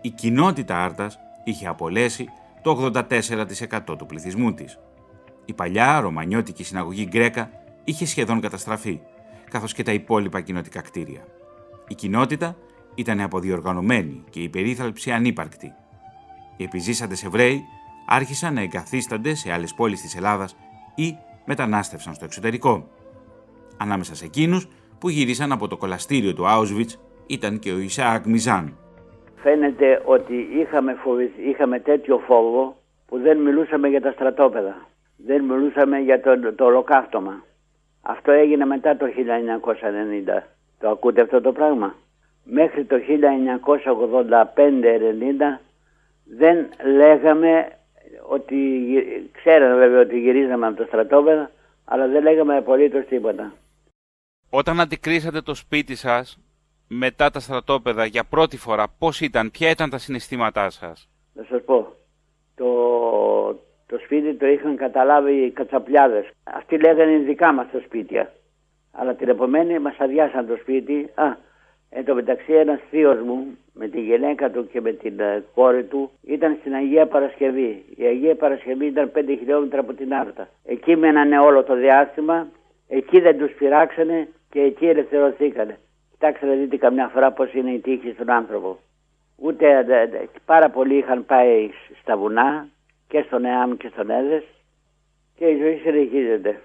[0.00, 2.28] Η κοινότητα Άρτας είχε απολέσει
[2.62, 4.78] το 84% του πληθυσμού της.
[5.44, 7.50] Η παλιά ρωμανιώτικη συναγωγή Γκρέκα
[7.84, 9.00] είχε σχεδόν καταστραφεί,
[9.50, 11.24] καθώς και τα υπόλοιπα κοινοτικά κτίρια.
[11.88, 12.56] Η κοινότητα
[12.94, 15.72] ήταν αποδιοργανωμένη και η περίθαλψη ανύπαρκτη.
[16.56, 17.62] Οι επιζήσαντες Εβραίοι
[18.06, 20.56] άρχισαν να εγκαθίστανται σε άλλες πόλεις της Ελλάδας
[20.94, 22.88] ή μετανάστευσαν στο εξωτερικό.
[23.76, 24.68] Ανάμεσα σε εκείνους
[24.98, 28.76] που γύρισαν από το κολαστήριο του Auschwitz ήταν και ο Ισαάκ Μιζάν.
[29.42, 30.96] Φαίνεται ότι είχαμε,
[31.50, 32.76] είχαμε τέτοιο φόβο
[33.06, 34.88] που δεν μιλούσαμε για τα στρατόπεδα.
[35.16, 37.44] Δεν μιλούσαμε για το, το ολοκαύτωμα.
[38.02, 40.42] Αυτό έγινε μετά το 1990.
[40.78, 41.94] Το ακούτε αυτό το πράγμα;
[42.44, 43.00] Μέχρι το 1985-90
[46.24, 47.68] δεν λέγαμε
[48.28, 48.56] ότι,
[49.32, 51.50] ξέραμε βέβαια ότι γυρίζαμε από το στρατόπεδο,
[51.84, 53.52] αλλά δεν λέγαμε απολύτως τίποτα.
[54.50, 56.38] Όταν αντικρίσατε το σπίτι σας
[56.88, 61.62] μετά τα στρατόπεδα για πρώτη φορά, πώς ήταν, ποια ήταν τα συναισθήματά σας; Να σας
[61.64, 61.92] πω,
[62.54, 62.66] το,
[63.86, 66.30] το σπίτι το είχαν καταλάβει οι κατσαπλιάδες.
[66.42, 68.32] Αυτοί λέγανε δικά μας τα σπίτια.
[68.92, 71.10] Αλλά την επομένη μας αδειάσαν το σπίτι.
[71.14, 71.36] Α,
[71.90, 75.84] εν τω μεταξύ ένας θείος μου με τη γυναίκα του και με την ε, κόρη
[75.84, 77.84] του ήταν στην Αγία Παρασκευή.
[77.96, 80.48] Η Αγία Παρασκευή ήταν 5 χιλιόμετρα από την Άρτα.
[80.64, 82.48] Εκεί μένανε όλο το διάστημα,
[82.88, 85.78] εκεί δεν τους πειράξανε και εκεί ελευθερωθήκανε.
[86.10, 88.78] Κοιτάξτε να δείτε καμιά φορά πώς είναι η τύχη στον άνθρωπο.
[89.36, 89.86] Ούτε
[90.44, 91.70] πάρα πολλοί είχαν πάει
[92.00, 92.68] στα βουνά
[93.08, 94.44] και στον ΕΑΜ και στον ΕΔΕΣ
[95.36, 96.60] και η ζωή συνεχίζεται.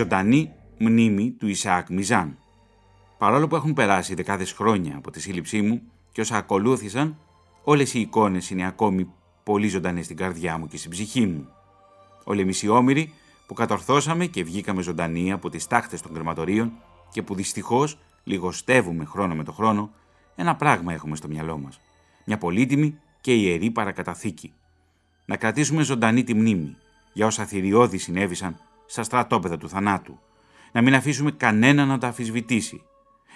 [0.00, 2.38] Ζωντανή μνήμη του Ισαάκ Μιζάν.
[3.18, 5.82] Παρόλο που έχουν περάσει δεκάδες χρόνια από τη σύλληψή μου
[6.12, 7.16] και όσα ακολούθησαν,
[7.64, 9.10] όλες οι εικόνες είναι ακόμη
[9.42, 11.48] πολύ ζωντανές στην καρδιά μου και στην ψυχή μου.
[12.24, 13.12] Όλοι εμείς οι όμοιροι
[13.46, 16.72] που κατορθώσαμε και βγήκαμε ζωντανοί από τις τάχτες των κρεματορίων
[17.12, 19.90] και που δυστυχώς λιγοστεύουμε χρόνο με το χρόνο,
[20.36, 21.80] ένα πράγμα έχουμε στο μυαλό μας.
[22.24, 24.52] Μια πολύτιμη και ιερή παρακαταθήκη.
[25.24, 26.76] Να κρατήσουμε ζωντανή τη μνήμη
[27.12, 28.60] για όσα θηριώδη συνέβησαν
[28.90, 30.18] στα στρατόπεδα του θανάτου.
[30.72, 32.82] Να μην αφήσουμε κανένα να τα αφισβητήσει.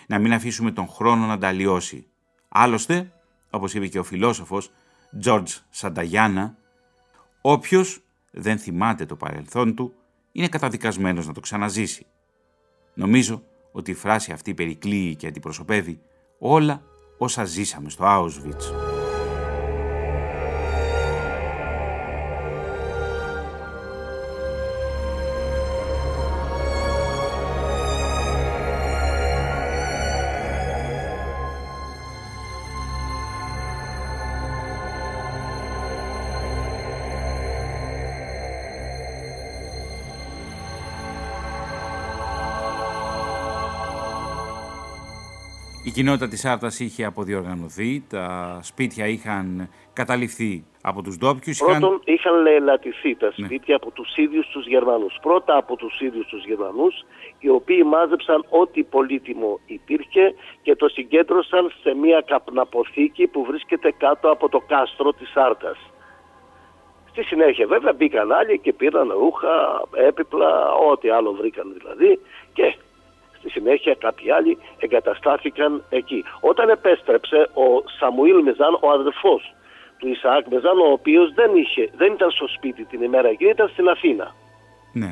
[0.07, 2.07] Να μην αφήσουμε τον χρόνο να τα αλλοιώσει.
[2.48, 3.12] Άλλωστε,
[3.50, 4.70] όπως είπε και ο φιλόσοφος
[5.18, 6.57] Τζόρτζ Σανταγιάννα,
[7.40, 9.94] όποιος δεν θυμάται το παρελθόν του,
[10.32, 12.07] είναι καταδικασμένος να το ξαναζήσει.
[12.94, 13.42] Νομίζω
[13.72, 16.00] ότι η φράση αυτή περικλείει και αντιπροσωπεύει
[16.38, 16.82] όλα
[17.18, 18.84] όσα ζήσαμε στο Auschwitz.
[45.95, 51.59] Κοινότητα της Άρτας είχε αποδιοργανωθεί, τα σπίτια είχαν καταληφθεί από τους ντόπιους.
[51.59, 53.47] Πρώτον είχαν λαιλατηθεί τα ναι.
[53.47, 55.18] σπίτια από τους ίδιους τους Γερμανούς.
[55.22, 57.05] Πρώτα από τους ίδιους τους Γερμανούς,
[57.38, 64.30] οι οποίοι μάζεψαν ό,τι πολύτιμο υπήρχε και το συγκέντρωσαν σε μια καπναποθήκη που βρίσκεται κάτω
[64.30, 65.78] από το κάστρο της Άρτας.
[67.11, 72.20] Στη συνέχεια βέβαια μπήκαν άλλοι και πήραν ρούχα, έπιπλα, ό,τι άλλο βρήκαν δηλαδή
[72.53, 72.76] και
[73.45, 76.24] Στη συνέχεια κάποιοι άλλοι εγκαταστάθηκαν εκεί.
[76.40, 77.66] Όταν επέστρεψε ο
[77.99, 79.55] Σαμουήλ Μεζάν, ο αδερφός
[79.99, 81.51] του Ισαάκ Μεζάν, ο οποίος δεν,
[81.97, 84.34] δεν ήταν στο σπίτι την ημέρα εκείνη, ήταν στην Αθήνα.
[84.92, 85.11] Ναι.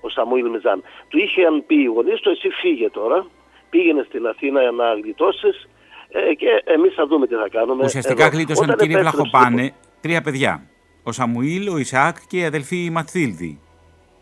[0.00, 0.82] Ο Σαμουήλ Μεζάν.
[1.08, 3.26] Του είχαν πει οι γονείς του, εσύ φύγε τώρα,
[3.70, 5.68] πήγαινε στην Αθήνα να γλιτώσεις
[6.08, 7.84] ε, και εμείς θα δούμε τι θα κάνουμε.
[7.84, 10.62] Ουσιαστικά γλίτωσαν κύριε Βλαχοπάνε λοιπόν- τρία παιδιά.
[11.02, 13.60] Ο Σαμουήλ, ο Ισαάκ και η αδελφή Ματθίλδη.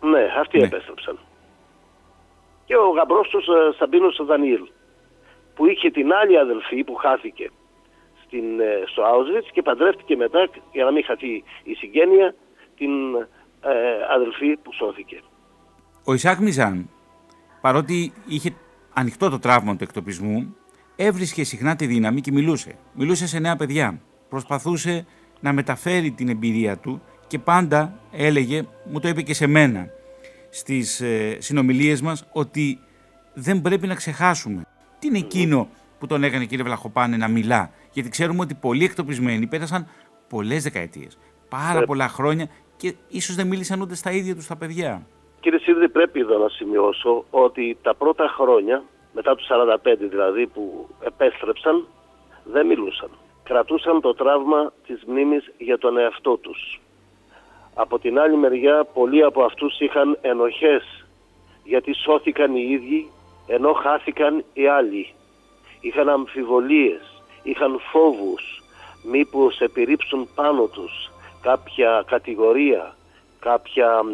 [0.01, 0.65] Ναι, αυτοί ναι.
[0.65, 1.19] επέστρεψαν
[2.69, 4.65] και ο γαμπρός του ε, Σαμπίνος Δανιήλ
[5.55, 7.51] που είχε την άλλη αδελφή που χάθηκε
[8.25, 12.35] στην, ε, στο Auschwitz και παντρεύτηκε μετά για να μην χαθεί η συγγένεια
[12.77, 13.73] την ε,
[14.15, 15.21] αδελφή που σώθηκε.
[16.05, 16.91] Ο Ισάκ Μιζάν
[17.61, 18.55] παρότι είχε
[18.95, 20.57] ανοιχτό το τραύμα του εκτοπισμού
[20.97, 22.79] έβρισκε συχνά τη δύναμη και μιλούσε.
[22.95, 24.01] Μιλούσε σε νέα παιδιά.
[24.29, 25.07] Προσπαθούσε
[25.41, 29.91] να μεταφέρει την εμπειρία του και πάντα έλεγε, μου το είπε και σε μένα,
[30.51, 32.81] στις ε, συνομιλίες μας ότι
[33.35, 34.63] δεν πρέπει να ξεχάσουμε.
[34.99, 35.69] Τι είναι εκείνο
[35.99, 39.87] που τον έκανε κύριε Βλαχοπάνε να μιλά; Γιατί ξέρουμε ότι πολλοί εκτοπισμένοι πέρασαν
[40.29, 41.19] πολλές δεκαετίες,
[41.49, 41.85] πάρα ε.
[41.85, 45.07] πολλά χρόνια και ίσως δεν μίλησαν ούτε στα ίδια τους τα παιδιά.
[45.41, 48.83] Κύριε Σίδη, πρέπει εδώ να σημειώσω ότι τα πρώτα χρόνια,
[49.15, 51.87] μετά τους 45 δηλαδή που επέστρεψαν,
[52.45, 53.11] δεν μιλούσαν.
[53.43, 56.81] Κρατούσαν το τραύμα της μνήμης για τον εαυτό τους.
[57.81, 61.07] Από την άλλη μεριά πολλοί από αυτούς είχαν ενοχές
[61.65, 63.11] γιατί σώθηκαν οι ίδιοι
[63.47, 65.13] ενώ χάθηκαν οι άλλοι.
[65.81, 68.63] Είχαν αμφιβολίες είχαν φόβους,
[69.11, 71.11] μήπως επιρρύψουν πάνω τους
[71.43, 72.95] κάποια κατηγορία,
[73.41, 74.05] κάποια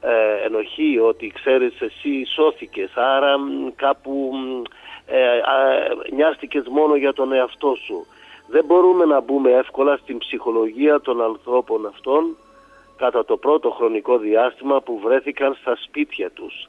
[0.00, 3.36] ε, ενοχή ότι ξέρεις εσύ σώθηκες άρα
[3.76, 4.32] κάπου
[5.06, 5.18] ε,
[6.14, 8.06] νοιάστηκες μόνο για τον εαυτό σου.
[8.48, 12.36] Δεν μπορούμε να μπούμε εύκολα στην ψυχολογία των ανθρώπων αυτών
[12.96, 16.68] κατά το πρώτο χρονικό διάστημα που βρέθηκαν στα σπίτια τους.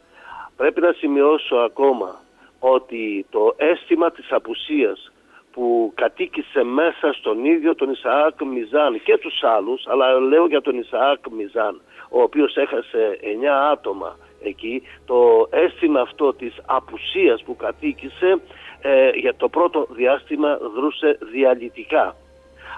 [0.56, 2.20] Πρέπει να σημειώσω ακόμα
[2.60, 5.12] ότι το αίσθημα της απουσίας
[5.52, 10.80] που κατοίκησε μέσα στον ίδιο τον Ισαάκ Μιζάν και τους άλλους, αλλά λέω για τον
[10.80, 18.40] Ισαάκ Μιζάν, ο οποίος έχασε 9 άτομα εκεί, το αίσθημα αυτό της απουσίας που κατοίκησε
[18.82, 22.16] ε, για το πρώτο διάστημα δρούσε διαλυτικά.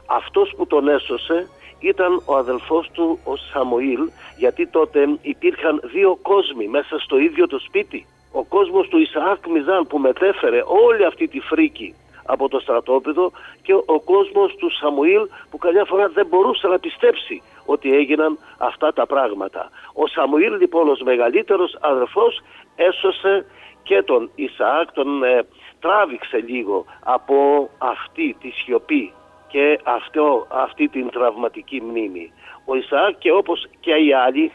[0.05, 6.67] Αυτός που τον έσωσε ήταν ο αδελφός του ο Σαμοήλ γιατί τότε υπήρχαν δύο κόσμοι
[6.67, 8.05] μέσα στο ίδιο το σπίτι.
[8.31, 13.73] Ο κόσμος του Ισαάκ Μιζάν που μετέφερε όλη αυτή τη φρίκη από το στρατόπεδο και
[13.73, 19.05] ο κόσμος του Σαμουήλ που καμιά φορά δεν μπορούσε να πιστέψει ότι έγιναν αυτά τα
[19.05, 19.69] πράγματα.
[19.93, 22.41] Ο Σαμουήλ λοιπόν ως μεγαλύτερος αδερφός
[22.75, 23.45] έσωσε
[23.83, 25.45] και τον Ισαάκ, τον ε,
[25.79, 29.13] τράβηξε λίγο από αυτή τη σιωπή
[29.51, 32.31] και αυτό, αυτή την τραυματική μνήμη.
[32.65, 34.51] Ο Ισαάκ και όπως και οι άλλοι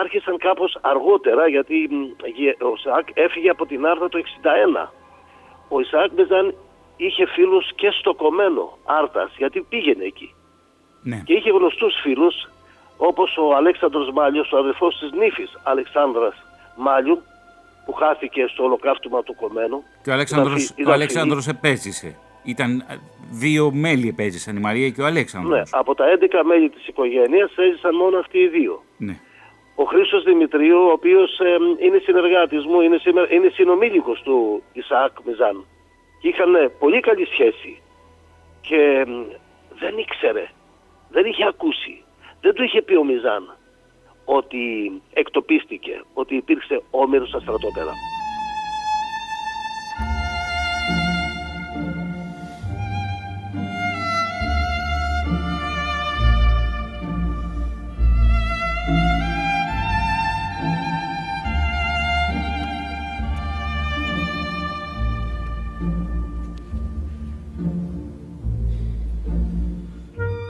[0.00, 1.88] άρχισαν κάπως αργότερα γιατί
[2.60, 4.88] ο Ισαάκ έφυγε από την Άρτα το 61.
[5.68, 6.54] Ο Ισαάκ Μπεζάν
[6.96, 10.34] είχε φίλους και στο κομμένο Άρτας γιατί πήγαινε εκεί.
[11.02, 11.22] Ναι.
[11.24, 12.34] Και είχε γνωστούς φίλους
[12.96, 16.34] όπως ο Αλέξανδρος Μάλιος, ο αδερφός της νύφης Αλεξάνδρας
[16.76, 17.22] Μάλιου
[17.84, 19.82] που χάθηκε στο ολοκαύτωμα του κομμένου.
[20.02, 22.18] Και ο Αλέξανδρος, ο Αλέξανδρος επέζησε.
[22.54, 22.84] Ήταν
[23.30, 25.52] δύο μέλη επέζησαν, η Μαρία και ο Αλέξανδρος.
[25.52, 28.82] Ναι, από τα 11 μέλη της οικογένειας έζησαν μόνο αυτοί οι δύο.
[28.96, 29.16] Ναι.
[29.74, 31.40] Ο Χρήστος Δημητρίου, ο οποίος
[31.84, 32.98] είναι συνεργάτης μου, είναι,
[33.30, 35.64] είναι συνομήλικος του Ισαάκ Μιζάν.
[36.20, 37.82] Και είχαν πολύ καλή σχέση.
[38.60, 39.06] Και
[39.78, 40.46] δεν ήξερε,
[41.08, 42.02] δεν είχε ακούσει,
[42.40, 43.56] δεν του είχε πει ο Μιζάν
[44.24, 44.62] ότι
[45.12, 47.92] εκτοπίστηκε, ότι υπήρξε όμοιρος στα στρατόπεδα.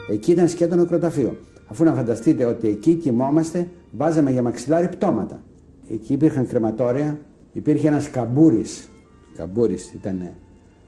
[0.09, 1.37] Εκεί ήταν σκέτο νεκροταφείο.
[1.67, 5.43] Αφού να φανταστείτε ότι εκεί κοιμόμαστε, βάζαμε για μαξιλάρι πτώματα.
[5.91, 7.19] Εκεί υπήρχαν κρεματόρια,
[7.53, 8.89] υπήρχε ένας καμπούρης,
[9.37, 10.21] καμπούρης ήταν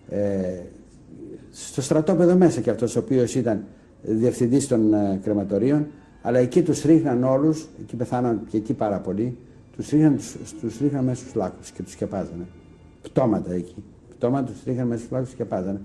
[0.09, 0.19] ε,
[1.51, 3.65] στο στρατόπεδο μέσα και αυτός ο οποίος ήταν
[4.03, 5.87] διευθυντής των ε, κρεματορίων,
[6.23, 9.37] αλλά εκεί τους ρίχναν όλους, εκεί πεθάναν και εκεί πάρα πολλοί,
[9.77, 12.47] τους ρίχναν, τους, τους ρίχναν μέσα στους λάκους και τους σκεπάζανε.
[13.03, 13.85] Πτώματα εκεί.
[14.17, 15.81] Πτώματα τους ρίχναν μέσα στους λάκους και σκεπάζανε.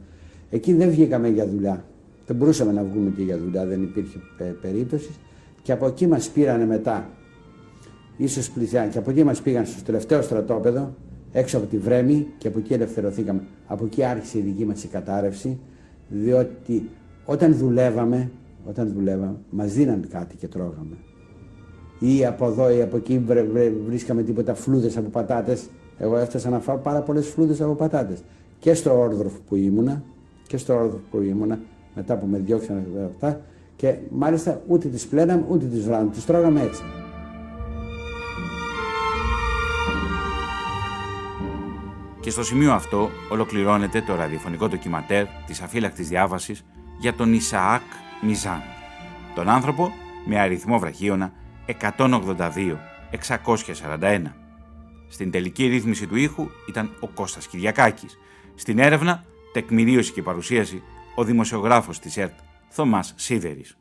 [0.49, 1.83] Εκεί δεν βγήκαμε για δουλειά.
[2.25, 4.19] Δεν μπορούσαμε να βγούμε και για δουλειά, δεν υπήρχε
[4.61, 5.19] περίπτωσης.
[5.61, 7.09] Και από εκεί μας πήρανε μετά,
[8.17, 10.93] ίσως πλησιάνε, και από εκεί μας πήγαν στο τελευταίο στρατόπεδο,
[11.31, 13.41] έξω από τη Βρέμη και από εκεί ελευθερωθήκαμε.
[13.67, 15.59] Από εκεί άρχισε η δική μας η κατάρρευση,
[16.07, 16.89] διότι
[17.25, 18.31] όταν δουλεύαμε,
[18.65, 20.97] όταν δουλεύαμε, μας δίναν κάτι και τρώγαμε.
[21.99, 23.25] Ή από εδώ ή από εκεί
[23.87, 25.69] βρίσκαμε τίποτα φλούδες από πατάτες.
[25.97, 28.23] Εγώ έφτασα να φάω πάρα πολλές φλούδες από πατάτες.
[28.59, 30.03] Και στο όρδροφο που ήμουνα,
[30.47, 31.59] και στο όρδροφο που ήμουνα,
[31.95, 33.41] μετά που με διώξανε αυτά
[33.75, 36.83] και μάλιστα ούτε τις πλέναμε ούτε τις βράμε, τις τρώγαμε έτσι.
[42.19, 46.65] Και στο σημείο αυτό ολοκληρώνεται το ραδιοφωνικό ντοκιματέρ της αφύλακτης διάβασης
[46.99, 47.81] για τον Ισαάκ
[48.21, 48.61] Μιζάν,
[49.35, 49.91] τον άνθρωπο
[50.25, 51.31] με αριθμό βραχίωνα
[51.97, 54.21] 182-641.
[55.07, 58.17] Στην τελική ρύθμιση του ήχου ήταν ο Κώστας Κυριακάκης.
[58.55, 59.23] Στην έρευνα,
[59.53, 60.83] τεκμηρίωση και παρουσίαση
[61.15, 62.39] ο δημοσιογράφος της ΕΡΤ,
[62.69, 63.77] Θωμάς Σίδερης.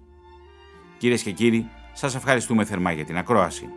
[0.99, 3.69] Κυρίες και κύριοι, σας ευχαριστούμε θερμά για την ακρόαση.